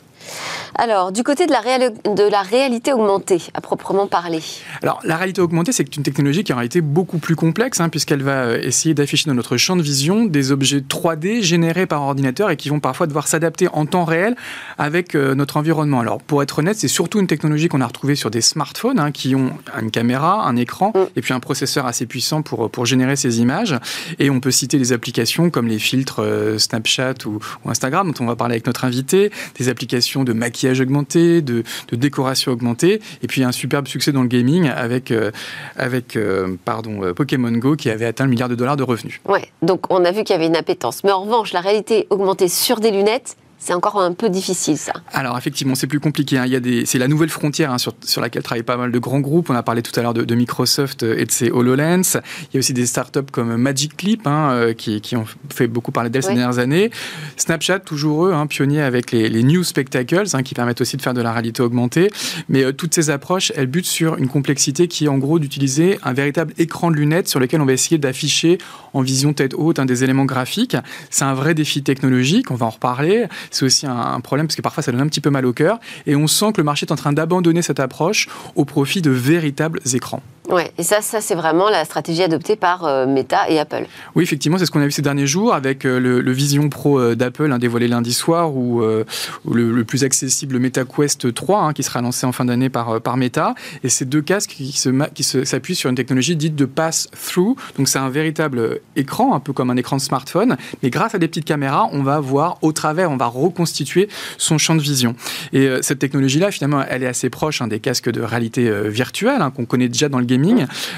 [0.74, 4.42] Alors, du côté de la, de la réalité augmentée, à proprement parler.
[4.82, 8.22] Alors, la réalité augmentée, c'est une technologie qui en réalité beaucoup plus complexe, hein, puisqu'elle
[8.22, 12.50] va euh, essayer d'afficher dans notre champ de vision des objets 3D générés par ordinateur
[12.50, 14.36] et qui vont parfois devoir s'adapter en temps réel
[14.76, 16.00] avec euh, notre environnement.
[16.00, 19.12] Alors, pour être honnête, c'est surtout une technologie qu'on a retrouvée sur des smartphones hein,
[19.12, 20.98] qui ont une caméra, un écran mm.
[21.16, 23.76] et puis un processeur assez puissant pour, pour générer ces images.
[24.18, 28.24] Et on peut citer des applications comme les filtres euh, Snapchat ou, ou Instagram, dont
[28.24, 33.26] on va parler avec notre invité, des applications de maquillage augmenté, de, décoration augmentée, et
[33.26, 35.30] puis un superbe succès dans le gaming avec, euh,
[35.76, 39.20] avec euh, pardon, euh, Pokémon Go qui avait atteint le milliard de dollars de revenus.
[39.28, 41.04] Ouais, donc on a vu qu'il y avait une appétence.
[41.04, 44.92] Mais en revanche, la réalité augmentée sur des lunettes, c'est encore un peu difficile, ça.
[45.12, 46.38] Alors, effectivement, c'est plus compliqué.
[46.38, 46.44] Hein.
[46.46, 46.86] Il y a des...
[46.86, 49.50] C'est la nouvelle frontière hein, sur, sur, laquelle travaillent pas mal de grands groupes.
[49.50, 52.20] On a parlé tout à l'heure de, Microsoft et de ses HoloLens.
[52.42, 55.66] Il y a aussi des startups comme Magic Clip hein, euh, qui, qui, ont fait
[55.66, 56.90] beaucoup parler d'elles ces dernières années.
[57.36, 61.20] Snapchat, toujours eux, pionniers avec les, les New Spectacles, qui permettent aussi de faire de
[61.20, 62.10] la réalité augmentée.
[62.48, 65.98] Mais euh, toutes ces approches, elles butent sur une complexité qui est en gros d'utiliser
[66.04, 68.58] un véritable écran de lunettes sur lequel on va essayer d'afficher
[68.94, 70.76] en vision tête haute des éléments graphiques.
[71.10, 74.62] C'est un vrai défi technologique, on va en reparler c'est aussi un, problème parce que
[74.62, 75.78] parfois ça donne un petit peu mal au cœur.
[76.06, 79.10] Et on sent que le marché est en train d'abandonner cette approche au profit de
[79.10, 80.22] véritables écrans.
[80.48, 83.84] Ouais, et ça, ça c'est vraiment la stratégie adoptée par euh, Meta et Apple.
[84.14, 86.98] Oui, effectivement, c'est ce qu'on a vu ces derniers jours avec euh, le, Vision Pro
[86.98, 91.82] euh, d'Apple, hein, dévoilé lundi soir, ou, le, plus accessible Meta Quest 3, hein, qui
[91.82, 93.54] sera lancé en fin d'année par, Meta.
[93.84, 97.56] Et ces deux casques qui, s'appuient sur une technologie dite de pass-through.
[97.76, 101.18] Donc c'est un véritable écran, un peu comme un écran de smartphone, mais grâce à
[101.18, 104.08] des petites caméras, on va voir au travers, on va reconstituer
[104.38, 105.14] son champ de vision.
[105.52, 109.66] Et cette technologie-là, finalement, elle est assez proche hein, des casques de réalité virtuelle qu'on
[109.66, 110.37] connaît déjà dans le game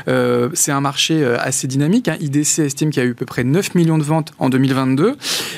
[0.08, 2.08] euh, c'est un marché euh, assez dynamique.
[2.08, 2.16] Hein.
[2.20, 5.16] IDC estime qu'il y a eu à peu près 9 millions de ventes en 2022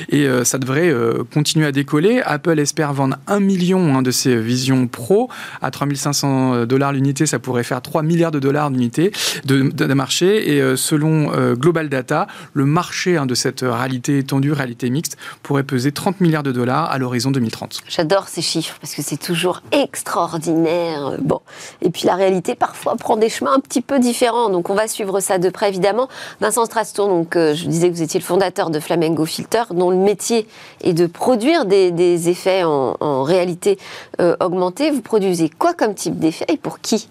[0.09, 0.93] et euh, ça devrait
[1.33, 2.21] continuer à décoller.
[2.25, 5.29] Apple espère vendre 1 million hein, de ses Vision Pro
[5.61, 7.25] à 3500 dollars l'unité.
[7.25, 9.11] Ça pourrait faire 3 milliards de dollars d'unité
[9.45, 10.55] de, de, marché.
[10.55, 15.91] Et selon Global Data, le marché hein, de cette réalité étendue, réalité mixte, pourrait peser
[15.91, 17.81] 30 milliards de dollars à l'horizon 2030.
[17.87, 21.17] J'adore ces chiffres parce que c'est toujours extraordinaire.
[21.21, 21.41] Bon.
[21.81, 24.49] Et puis la réalité parfois prend des chemins un petit petit peu différent.
[24.49, 26.07] Donc on va suivre ça de près évidemment.
[26.39, 29.89] Vincent Straston, donc euh, je disais que vous étiez le fondateur de Flamengo Filter, dont
[29.89, 30.47] le métier
[30.81, 33.79] est de produire des, effets en, réalité
[34.21, 34.91] euh, augmentée.
[34.91, 37.09] Vous produisez quoi comme type d'effet et pour qui?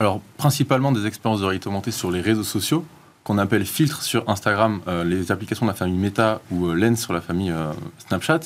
[0.00, 2.84] Alors principalement des expériences de réalité augmentée sur les réseaux sociaux
[3.22, 7.12] qu'on appelle filtre sur Instagram, euh, les applications de la famille Meta ou Lens sur
[7.12, 7.54] la famille
[8.08, 8.40] Snapchat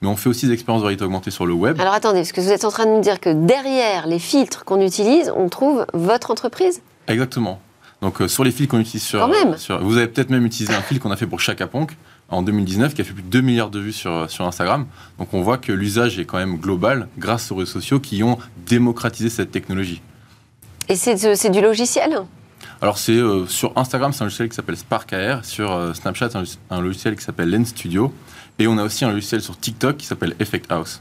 [0.00, 1.80] mais on fait aussi des expériences de réalité augmentée sur le web.
[1.80, 4.64] Alors attendez, parce que vous êtes en train de nous dire que derrière les filtres
[4.64, 6.82] qu'on utilise, on trouve votre entreprise?
[7.08, 7.60] Exactement.
[8.00, 10.82] Donc euh, sur les filtres qu'on utilise sur, sur, Vous avez peut-être même utilisé un
[10.82, 11.96] fil qu'on a fait pour Chaka Ponk
[12.28, 14.86] en 2019 qui a fait plus de 2 milliards de vues sur, sur Instagram.
[15.18, 18.38] Donc on voit que l'usage est quand même global grâce aux réseaux sociaux qui ont
[18.66, 20.02] démocratisé cette technologie.
[20.88, 22.22] Et c'est du logiciel?
[22.80, 26.30] Alors c'est euh, sur Instagram, c'est un logiciel qui s'appelle Spark AR, sur euh, Snapchat,
[26.34, 28.12] un, un logiciel qui s'appelle Lens Studio,
[28.58, 31.00] et on a aussi un logiciel sur TikTok qui s'appelle Effect House.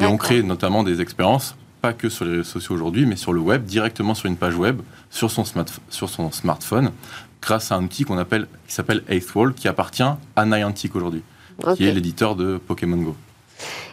[0.00, 3.32] Et on crée notamment des expériences, pas que sur les réseaux sociaux aujourd'hui, mais sur
[3.32, 5.44] le web, directement sur une page web, sur son,
[5.90, 6.92] sur son smartphone,
[7.42, 10.02] grâce à un outil qu'on appelle, qui s'appelle Eighth qui appartient
[10.36, 11.22] à Niantic aujourd'hui,
[11.76, 13.16] qui est l'éditeur de Pokémon Go.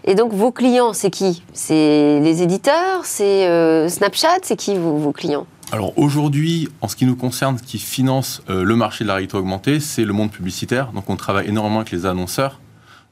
[0.04, 1.44] Et donc vos clients, c'est qui?
[1.54, 3.04] C'est les éditeurs?
[3.04, 4.40] C'est euh, Snapchat?
[4.44, 5.46] C'est qui vos, clients?
[5.72, 9.16] Alors aujourd'hui, en ce qui nous concerne, ce qui finance euh, le marché de la
[9.16, 10.92] réalité augmentée, c'est le monde publicitaire.
[10.94, 12.60] Donc on travaille énormément avec les annonceurs,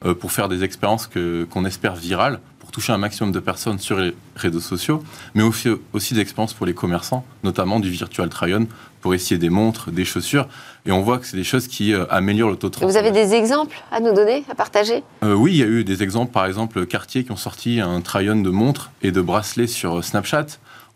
[0.05, 2.39] euh, pour faire des expériences qu'on espère virales,
[2.77, 5.01] toucher un maximum de personnes sur les réseaux sociaux,
[5.33, 8.67] mais aussi, aussi des expériences pour les commerçants, notamment du virtual try-on,
[9.01, 10.47] pour essayer des montres, des chaussures.
[10.85, 13.09] Et on voit que c'est des choses qui euh, améliorent le taux de Vous avez
[13.09, 15.03] des exemples à nous donner, à partager?
[15.23, 17.99] Euh, Oui, il y a eu des exemples, par exemple, Cartier qui ont sorti un
[18.01, 20.45] try-on de montres et de bracelets sur Snapchat.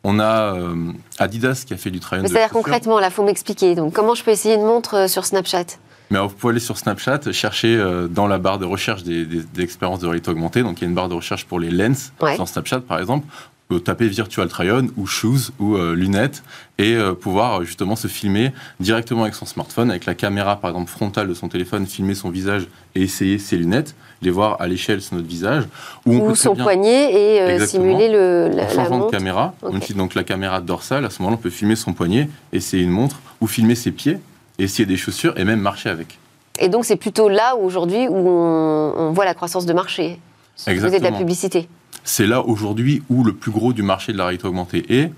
[0.04, 0.56] On a
[1.18, 2.28] Adidas qui a fait du try-on.
[2.28, 3.74] C'est-à-dire concrètement, là, il faut m'expliquer.
[3.74, 5.78] Donc, comment je peux essayer une montre sur Snapchat?
[6.12, 9.26] Mais vous pouvez aller sur Snapchat, chercher euh, dans la barre de recherche des,
[9.58, 10.62] expériences de réalité augmentée.
[10.62, 13.26] Donc il y a une barre de recherche pour les lens sur Snapchat par exemple.
[13.70, 16.44] Vous taper Virtual Try-On ou Shoes ou euh, lunettes
[16.78, 20.92] et euh, pouvoir justement se filmer directement avec son smartphone, avec la caméra par exemple
[20.92, 25.02] frontale de son téléphone, filmer son visage et essayer ses lunettes, les voir à l'échelle
[25.02, 25.64] sur notre visage.
[26.06, 27.14] Ou, son poignet
[27.56, 31.10] et simuler le, la, en changeant de caméra, on utilise donc la caméra dorsale, à
[31.10, 34.18] ce moment-là on peut filmer son poignet, essayer une montre ou filmer ses pieds
[34.64, 36.18] essayer des chaussures et même marcher avec.
[36.60, 40.20] Et donc c'est plutôt là aujourd'hui où on, voit la croissance de marché.
[40.68, 40.90] Exactement.
[40.90, 41.68] Vous êtes la publicité.
[42.04, 45.12] C'est là aujourd'hui où le plus gros du marché de la réalité augmentée est.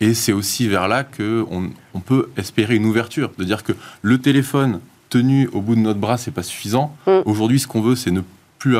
[0.00, 3.30] Et c'est aussi vers là qu'on on peut espérer une ouverture.
[3.38, 6.94] De dire que le téléphone tenu au bout de notre bras, c'est pas suffisant.
[7.06, 7.20] Mm.
[7.24, 8.20] Aujourd'hui, ce qu'on veut, c'est ne
[8.58, 8.76] plus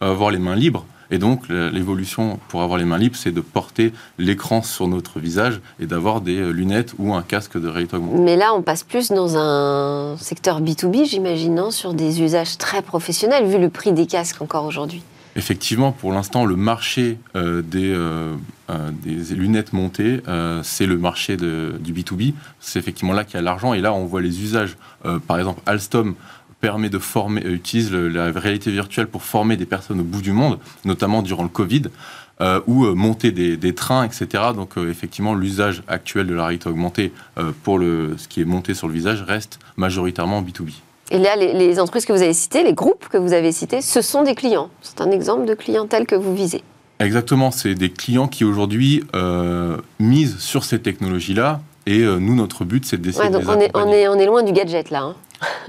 [0.00, 0.86] avoir les mains libres.
[1.14, 5.60] Et donc, l'évolution pour avoir les mains libres, c'est de porter l'écran sur notre visage
[5.78, 8.20] et d'avoir des euh, lunettes ou un casque de réalité augmentée.
[8.20, 13.46] Mais là, on passe plus dans un secteur B2B, j'imagine, sur des usages très professionnels,
[13.46, 15.04] vu le prix des casques encore aujourd'hui.
[15.36, 18.34] Effectivement, pour l'instant, le marché euh, des, euh,
[19.04, 20.20] des, lunettes montées,
[20.64, 22.34] c'est le marché de, du B2B.
[22.58, 23.72] C'est effectivement là qu'il y a l'argent.
[23.72, 24.76] Et là, on voit les usages.
[25.28, 26.16] par exemple, Alstom
[26.64, 30.32] permet de former, euh, utilise la réalité virtuelle pour former des personnes au bout du
[30.32, 31.82] monde, notamment durant le Covid,
[32.40, 34.44] euh, ou euh, monter des, trains, etc.
[34.56, 37.12] Donc effectivement, l'usage actuel de la réalité augmentée
[37.62, 40.70] pour le, ce qui est monté sur le visage reste majoritairement B2B.
[41.10, 44.00] Et là, les, entreprises que vous avez citées, les groupes que vous avez cités, ce
[44.00, 44.70] sont des clients.
[44.80, 46.62] C'est un exemple de clientèle que vous visez.
[46.98, 49.02] Exactement, c'est des clients qui aujourd'hui
[49.98, 51.60] misent sur ces technologies-là.
[51.86, 54.42] Et nous, notre but, c'est d'essayer de les on est, on, est, on est loin
[54.42, 55.02] du gadget là.
[55.02, 55.14] Hein.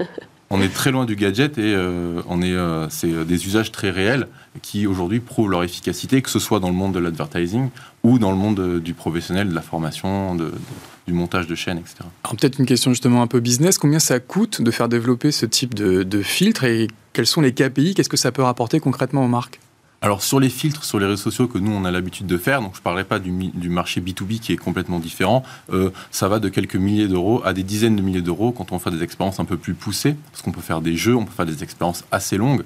[0.50, 3.72] on est très loin du gadget et euh, on est, euh, c'est euh, des usages
[3.72, 4.28] très réels
[4.62, 7.70] qui aujourd'hui prouvent leur efficacité, que ce soit dans le monde de l'advertising
[8.04, 11.96] ou dans le monde du professionnel, de la formation, du montage de chaînes, etc.
[12.24, 13.78] Alors peut-être une question justement un peu business.
[13.78, 17.52] Combien ça coûte de faire développer ce type de, de filtre et quels sont les
[17.52, 19.60] KPI Qu'est-ce que ça peut rapporter concrètement aux marques?
[20.06, 22.60] Alors sur les filtres sur les réseaux sociaux que nous on a l'habitude de faire,
[22.62, 23.32] donc je ne parlerai pas du,
[23.68, 25.42] marché B2B qui est complètement différent,
[25.72, 28.78] euh, ça va de quelques milliers d'euros à des dizaines de milliers d'euros quand on
[28.78, 31.32] fait des expériences un peu plus poussées, parce qu'on peut faire des jeux, on peut
[31.32, 32.62] faire des expériences assez longues,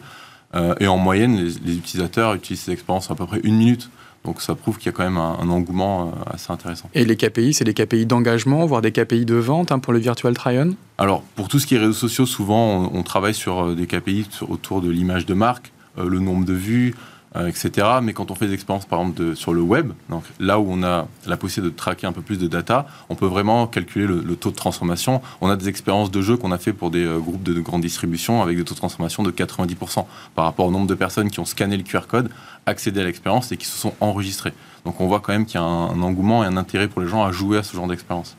[0.54, 3.88] euh, et en moyenne les, utilisateurs utilisent ces expériences à peu près une minute.
[4.26, 6.90] Donc ça prouve qu'il y a quand même un, engouement euh, assez intéressant.
[6.92, 9.98] Et les KPI, c'est des KPI d'engagement, voire des KPI de vente hein, pour le
[9.98, 10.74] virtual try-on?
[10.98, 14.82] Alors pour tout ce qui est réseaux sociaux, souvent on, travaille sur des KPI autour
[14.82, 16.94] de l'image de marque, le nombre de vues,
[17.36, 17.86] euh, etc.
[18.02, 20.66] Mais quand on fait des expériences, par exemple, de, sur le web, donc là où
[20.68, 24.08] on a la possibilité de traquer un peu plus de data, on peut vraiment calculer
[24.08, 25.22] le, taux de transformation.
[25.40, 27.82] On a des expériences de jeu qu'on a fait pour des euh, groupes de, grande
[27.82, 31.38] distribution avec des taux de transformation de 90% par rapport au nombre de personnes qui
[31.38, 32.30] ont scanné le QR code,
[32.66, 34.52] accédé à l'expérience et qui se sont enregistrées.
[34.84, 37.06] Donc on voit quand même qu'il y a un, engouement et un intérêt pour les
[37.06, 38.36] gens à jouer à ce genre d'expérience.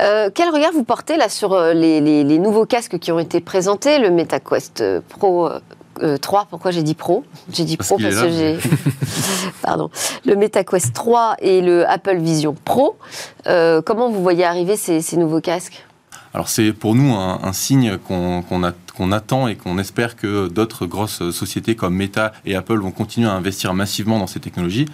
[0.00, 3.98] Euh, quel regard vous portez là sur les, les, nouveaux casques qui ont été présentés,
[3.98, 5.50] le MetaQuest Pro
[6.20, 8.58] 3, pourquoi j'ai dit Pro J'ai dit Pro parce, que j'ai.
[9.62, 9.90] Pardon.
[10.24, 12.96] Le MetaQuest 3 et le Apple Vision Pro.
[13.44, 15.84] comment vous voyez arriver ces nouveaux casques?
[16.34, 21.76] Alors c'est pour nous un, signe qu'on attend et qu'on espère que d'autres grosses sociétés
[21.76, 24.86] comme Meta et Apple vont continuer à investir massivement dans ces technologies.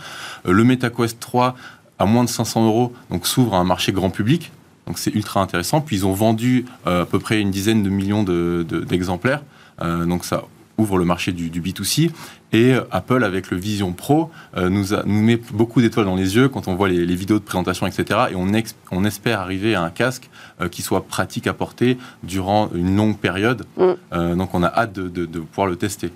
[0.47, 1.55] Euh, le MetaQuest 3
[2.01, 4.51] à moins de 500 euros, donc s'ouvre à un marché grand public.
[4.87, 5.81] Donc c'est ultra intéressant.
[5.81, 9.43] Puis ils ont vendu euh, à peu près une dizaine de millions d'exemplaires.
[9.81, 10.43] Euh, donc ça
[10.79, 12.11] ouvre le marché du, B2C.
[12.53, 16.37] Et euh, Apple, avec le Vision Pro, euh, nous, nous met beaucoup d'étoiles dans les
[16.37, 18.21] yeux quand on voit les, vidéos de présentation, etc.
[18.31, 18.47] Et on,
[18.91, 23.19] on espère arriver à un casque euh, qui soit pratique à porter durant une longue
[23.19, 23.67] période.
[23.77, 24.37] Mm.
[24.37, 26.11] donc on a hâte de, pouvoir le tester.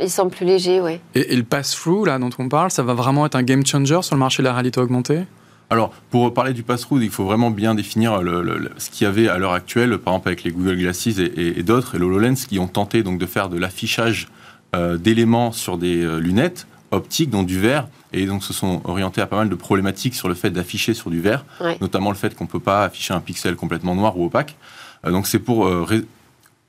[0.00, 0.98] Il semble, plus léger, oui.
[1.14, 4.00] Et, et le pass-through, là, dont on parle, ça va vraiment être un game changer
[4.02, 5.24] sur le marché de la réalité augmentée?
[5.70, 8.20] Alors, pour parler du pass-through, il faut vraiment bien définir
[8.78, 11.94] ce qu'il y avait à l'heure actuelle, par exemple avec les Google Glasses et, d'autres,
[11.94, 14.28] et l'HoloLens, qui ont tenté donc de faire de l'affichage
[14.74, 19.20] euh, d'éléments sur des euh, lunettes optiques, dont du verre, et donc se sont orientés
[19.20, 21.44] à pas mal de problématiques sur le fait d'afficher sur du verre,
[21.82, 24.56] notamment le fait qu'on ne peut pas afficher un pixel complètement noir ou opaque.
[25.04, 25.70] Euh, donc c'est pour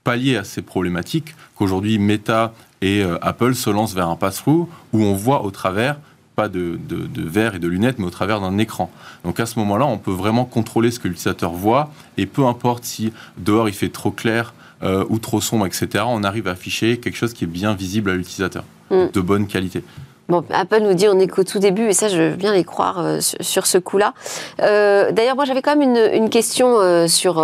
[0.04, 5.14] pallier à ces problématiques qu'aujourd'hui Meta et Apple se lancent vers un pass-through où on
[5.14, 5.98] voit au travers
[6.40, 6.80] pas de,
[7.18, 8.90] verre et de lunettes, mais au travers d'un écran.
[9.26, 12.86] Donc à ce moment-là, on peut vraiment contrôler ce que l'utilisateur voit, et peu importe
[12.86, 16.98] si dehors il fait trop clair euh, ou trop sombre, etc., on arrive à afficher
[16.98, 19.08] quelque chose qui est bien visible à l'utilisateur, mm.
[19.14, 19.84] de bonne qualité.
[20.30, 22.64] Bon, Apple nous dit on est qu'au tout début, et ça, je veux bien les
[22.64, 24.14] croire euh, sur, ce coup-là.
[24.62, 27.44] Euh, d'ailleurs, moi, j'avais quand même une, question euh, sur.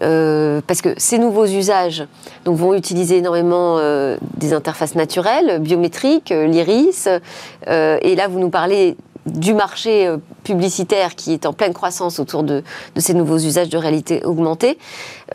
[0.00, 2.06] parce que ces nouveaux usages
[2.46, 3.78] donc, vont utiliser énormément
[4.38, 7.08] des interfaces naturelles, biométriques, l'iris.
[7.68, 8.96] et là, vous nous parlez
[9.26, 12.62] du marché euh, publicitaire qui est en pleine croissance autour de,
[12.96, 14.78] ces nouveaux usages de réalité augmentée.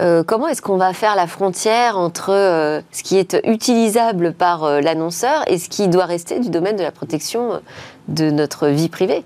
[0.02, 4.82] Euh, comment est-ce qu'on va faire la frontière entre euh, ce qui est utilisable par
[4.82, 7.62] l'annonceur et ce qui doit rester du domaine de la protection
[8.08, 9.24] de notre vie privée?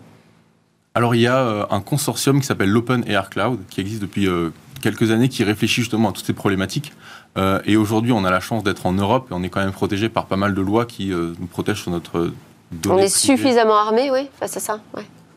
[0.95, 4.27] Alors il y a un consortium qui s'appelle l'Open Air Cloud qui existe depuis
[4.81, 6.93] quelques années qui réfléchit justement à toutes ces problématiques.
[7.65, 10.07] et aujourd'hui, on a la chance d'être en Europe et on est quand même protégé
[10.07, 12.31] par pas mal de lois qui nous protègent sur notre
[12.87, 14.79] on est suffisamment armé, oui, face à ça.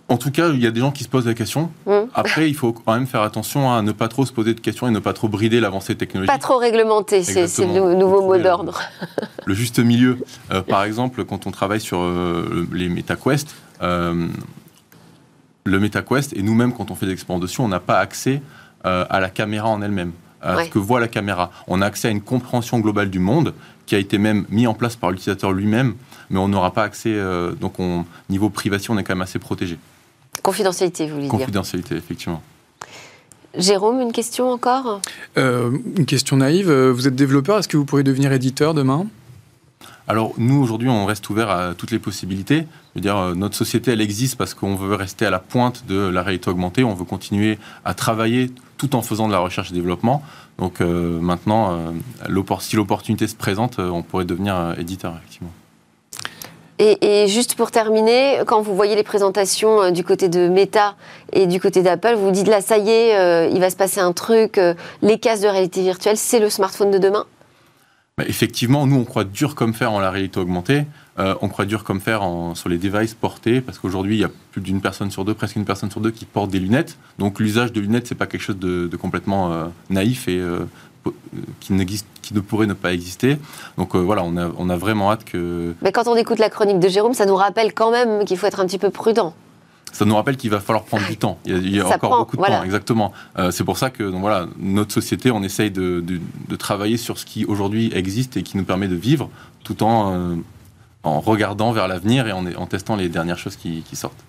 [0.08, 1.70] En tout cas, il y a des gens qui se posent la question.
[1.84, 1.92] Mmh.
[2.14, 4.86] Après, il faut quand même faire attention à ne pas trop se poser de questions
[4.86, 6.32] et ne pas trop brider l'avancée technologique.
[6.32, 8.80] Pas trop réglementer, c'est le nouveau mot d'ordre.
[9.44, 10.18] Le juste milieu.
[10.52, 14.28] Euh, par exemple, quand on travaille sur euh, les MetaQuest, euh,
[15.64, 18.42] le MetaQuest, et nous-mêmes, quand on fait des dessus, on n'a pas accès
[18.84, 21.50] à la caméra en elle-même, à ce que voit la caméra.
[21.66, 23.54] On a accès à une compréhension globale du monde
[23.86, 25.94] qui a été même mis en place par l'utilisateur lui-même
[26.30, 27.12] mais on n'aura pas accès.
[27.14, 29.78] Euh, donc, on, niveau privation, on est quand même assez protégé.
[30.42, 32.42] Confidentialité, vous voulez dire Confidentialité, effectivement.
[33.56, 35.00] Jérôme, une question encore?
[35.38, 36.70] Euh, Une question naïve.
[36.70, 39.06] Euh, vous êtes développeur, est-ce que vous pourriez devenir éditeur demain?
[40.08, 42.58] Alors nous aujourd'hui on reste ouvert à toutes les possibilités.
[42.60, 45.96] Je veux dire notre société elle existe parce qu'on veut rester à la pointe de
[45.98, 46.84] la réalité augmentée.
[46.84, 50.22] On veut continuer à travailler tout en faisant de la recherche et développement.
[50.58, 51.92] Donc maintenant,
[52.60, 55.52] si l'opportunité se présente, on pourrait devenir éditeur effectivement.
[56.78, 60.94] Et, juste pour terminer, quand vous voyez les présentations euh, du côté de Meta
[61.32, 63.76] et du côté d'Apple, vous vous dites là, ça y est, euh, il va se
[63.76, 67.24] passer un truc, euh, les cases de réalité virtuelle, c'est le smartphone de demain
[68.18, 70.84] bah, Effectivement, nous, on croit dur comme fer en la réalité augmentée.
[71.18, 72.20] on croit dur comme fer
[72.54, 75.56] sur les devices portés, parce qu'aujourd'hui, il y a plus d'une personne sur deux, presque
[75.56, 76.98] une personne sur deux qui porte des lunettes.
[77.18, 80.42] Donc l'usage de lunettes, c'est pas quelque chose de, complètement naïf et
[81.60, 81.74] qui,
[82.22, 83.38] qui ne pourrait ne pas exister.
[83.78, 85.74] Donc euh, voilà, on a, on a vraiment hâte que...
[85.82, 88.46] Mais quand on écoute la chronique de Jérôme, ça nous rappelle quand même qu'il faut
[88.46, 89.34] être un petit peu prudent
[89.92, 91.38] ça nous rappelle qu'il va falloir prendre du temps.
[91.46, 93.12] Il y a, encore beaucoup de temps, exactement.
[93.38, 97.16] Euh, c'est pour ça que donc, voilà, notre société, on essaye de, de, travailler sur
[97.16, 99.30] ce qui aujourd'hui existe et qui nous permet de vivre,
[99.64, 100.34] tout en, euh,
[101.02, 104.22] en regardant vers l'avenir et en, en, testant les dernières choses qui, qui sortent.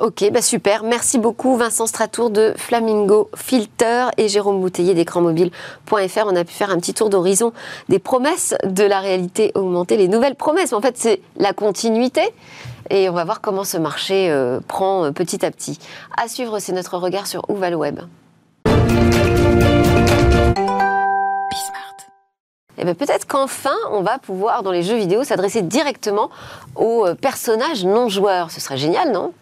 [0.00, 0.84] Ok, bah super.
[0.84, 6.24] Merci beaucoup Vincent Stratour de Flamingo Filter et Jérôme Bouteiller d'écranmobile.fr.
[6.26, 7.52] On a pu faire un petit tour d'horizon
[7.90, 10.72] des promesses de la réalité augmentée, les nouvelles promesses.
[10.72, 12.22] En fait, c'est la continuité.
[12.88, 15.78] Et on va voir comment ce marché euh, prend euh, petit à petit.
[16.16, 18.00] À suivre, c'est notre regard sur où va le web.
[22.78, 26.30] Et eh peut-être qu'enfin, on va pouvoir, dans les jeux vidéo, s'adresser directement
[26.76, 28.50] aux euh, personnages non joueurs.
[28.50, 29.34] Ce serait génial, non?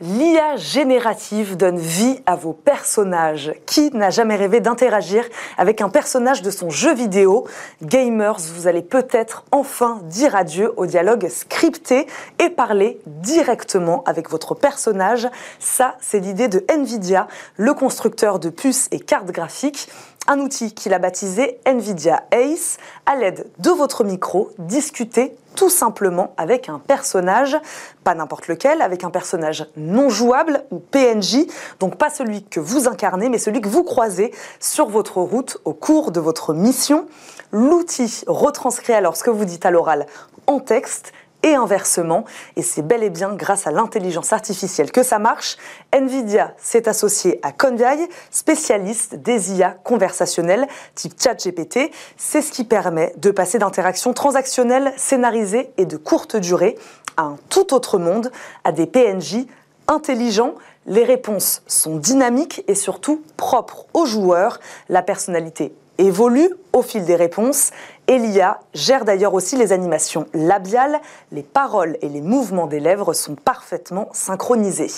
[0.00, 3.52] L'IA générative donne vie à vos personnages.
[3.66, 5.24] Qui n'a jamais rêvé d'interagir
[5.56, 7.48] avec un personnage de son jeu vidéo?
[7.82, 12.06] Gamers, vous allez peut-être enfin dire adieu au dialogue scripté
[12.38, 15.28] et parler directement avec votre personnage.
[15.58, 17.26] Ça, c'est l'idée de Nvidia,
[17.56, 19.88] le constructeur de puces et cartes graphiques
[20.28, 22.76] un outil qu'il a baptisé NVIDIA Ace.
[23.06, 27.58] À l'aide de votre micro, discutez tout simplement avec un personnage,
[28.04, 31.46] pas n'importe lequel, avec un personnage non jouable ou PNJ,
[31.80, 35.74] donc pas celui que vous incarnez, mais celui que vous croisez sur votre route au
[35.74, 37.06] cours de votre mission.
[37.50, 40.06] L'outil retranscrit alors ce que vous dites à l'oral
[40.46, 41.12] en texte
[41.42, 42.24] et inversement.
[42.56, 45.56] Et c'est bel et bien grâce à l'intelligence artificielle que ça marche.
[45.92, 51.90] Nvidia s'est associé à Convai, spécialiste des IA conversationnelles type ChatGPT.
[52.16, 56.76] C'est ce qui permet de passer d'interactions transactionnelles, scénarisées et de courte durée
[57.16, 58.30] à un tout autre monde,
[58.64, 59.46] à des PNJ
[59.86, 60.54] intelligents.
[60.86, 64.60] Les réponses sont dynamiques et surtout propres aux joueurs.
[64.88, 67.72] La personnalité évolue au fil des réponses
[68.08, 70.98] et l'IA gère d'ailleurs aussi les animations labiales,
[71.30, 74.90] les paroles et les mouvements des lèvres sont parfaitement synchronisés.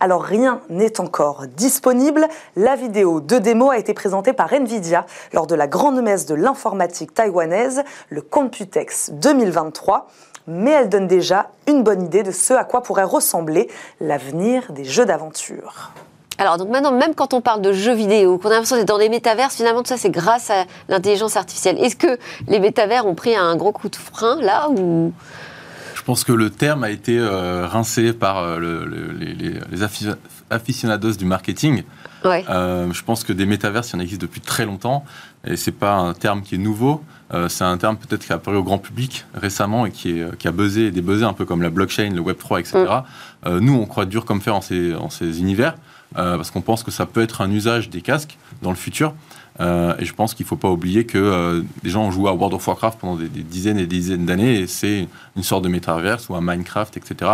[0.00, 5.48] Alors rien n'est encore disponible, la vidéo de démo a été présentée par Nvidia lors
[5.48, 10.06] de la grande messe de l'informatique taïwanaise, le Computex 2023
[10.46, 13.68] mais elle donne déjà une bonne idée de ce à quoi pourrait ressembler
[14.00, 15.92] l'avenir des jeux d'aventure.
[16.42, 18.98] Alors, donc maintenant, même quand on parle de jeux vidéo, qu'on a l'impression d'être dans
[18.98, 21.78] des métaverses, finalement, tout ça, c'est grâce à l'intelligence artificielle.
[21.78, 22.18] Est-ce que
[22.48, 25.12] les métavers ont pris un gros coup de frein, là, ou...
[25.94, 28.58] Je pense que le terme a été euh, rincé par euh,
[29.20, 29.82] les, les,
[30.50, 31.84] aficionados du marketing.
[32.24, 32.44] Ouais.
[32.50, 35.04] Euh, je pense que des métaverses, il y en existe depuis très longtemps,
[35.44, 37.04] et c'est pas un terme qui est nouveau.
[37.48, 40.48] c'est un terme peut-être qui a apparu au grand public récemment et qui, est, qui
[40.48, 42.84] a buzzé, des buzzés un peu comme la blockchain, le Web 3, etc.
[43.46, 45.74] nous, on croit dur comme fer en ces, en ces univers.
[46.18, 49.14] Euh, parce qu'on pense que ça peut être un usage des casques dans le futur.
[49.60, 52.28] Euh, et je pense qu'il ne faut pas oublier que euh, des gens ont joué
[52.28, 55.62] à World of Warcraft pendant des, dizaines et des dizaines d'années, et c'est une sorte
[55.62, 57.32] de métaverse ou un Minecraft, etc.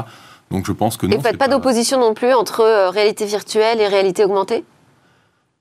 [0.50, 1.12] Donc je pense que non.
[1.12, 4.64] Et vous faites pas, d'opposition non plus entre réalité virtuelle et réalité augmentée?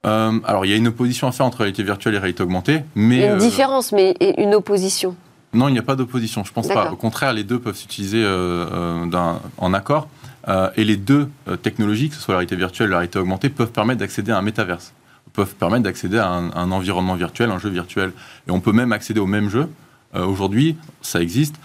[0.03, 3.27] Alors, il y a une opposition à faire entre réalité virtuelle et réalité augmentée, mais...
[3.27, 5.17] Une différence, mais une opposition
[5.53, 6.89] Non, il n'y a pas d'opposition, je pense pas.
[6.89, 10.07] Au contraire, les deux peuvent s'utiliser en accord.
[10.47, 13.19] Euh, et les deux euh, technologies, que ce soit la réalité virtuelle et la réalité
[13.19, 14.93] augmentée, peuvent permettre d'accéder à un métaverse,
[15.33, 18.11] peuvent permettre d'accéder à un, environnement virtuel, un jeu virtuel.
[18.47, 19.67] Et on peut même accéder au même jeu.
[20.15, 21.55] Euh, aujourd'hui, ça existe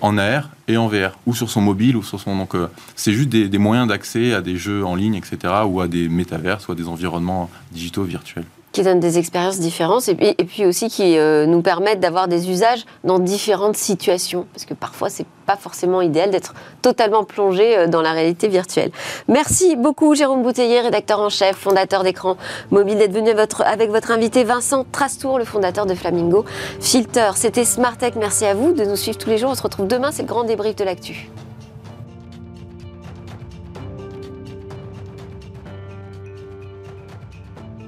[0.00, 2.36] en AR et en VR, ou sur son mobile, ou sur son.
[2.36, 2.54] Donc,
[2.96, 6.08] c'est juste des, des moyens d'accès à des jeux en ligne, etc., ou à des
[6.08, 10.88] métaverses, ou à des environnements digitaux virtuels qui donnent des expériences différentes et puis, aussi
[10.88, 14.46] qui euh, nous permettent d'avoir des usages dans différentes situations.
[14.52, 18.90] Parce que parfois, c'est pas forcément idéal d'être totalement plongé euh, dans la réalité virtuelle.
[19.28, 22.36] Merci beaucoup, Jérôme Bouteiller, rédacteur en chef, fondateur d'écran
[22.70, 23.30] mobile, d'être venu
[23.64, 26.44] avec votre invité Vincent Trastour, le fondateur de Flamingo
[26.80, 27.30] Filter.
[27.34, 28.14] C'était Smartech.
[28.16, 29.50] Merci à vous de nous suivre tous les jours.
[29.50, 30.10] On se retrouve demain.
[30.12, 31.30] C'est le grand débrief de l'actu.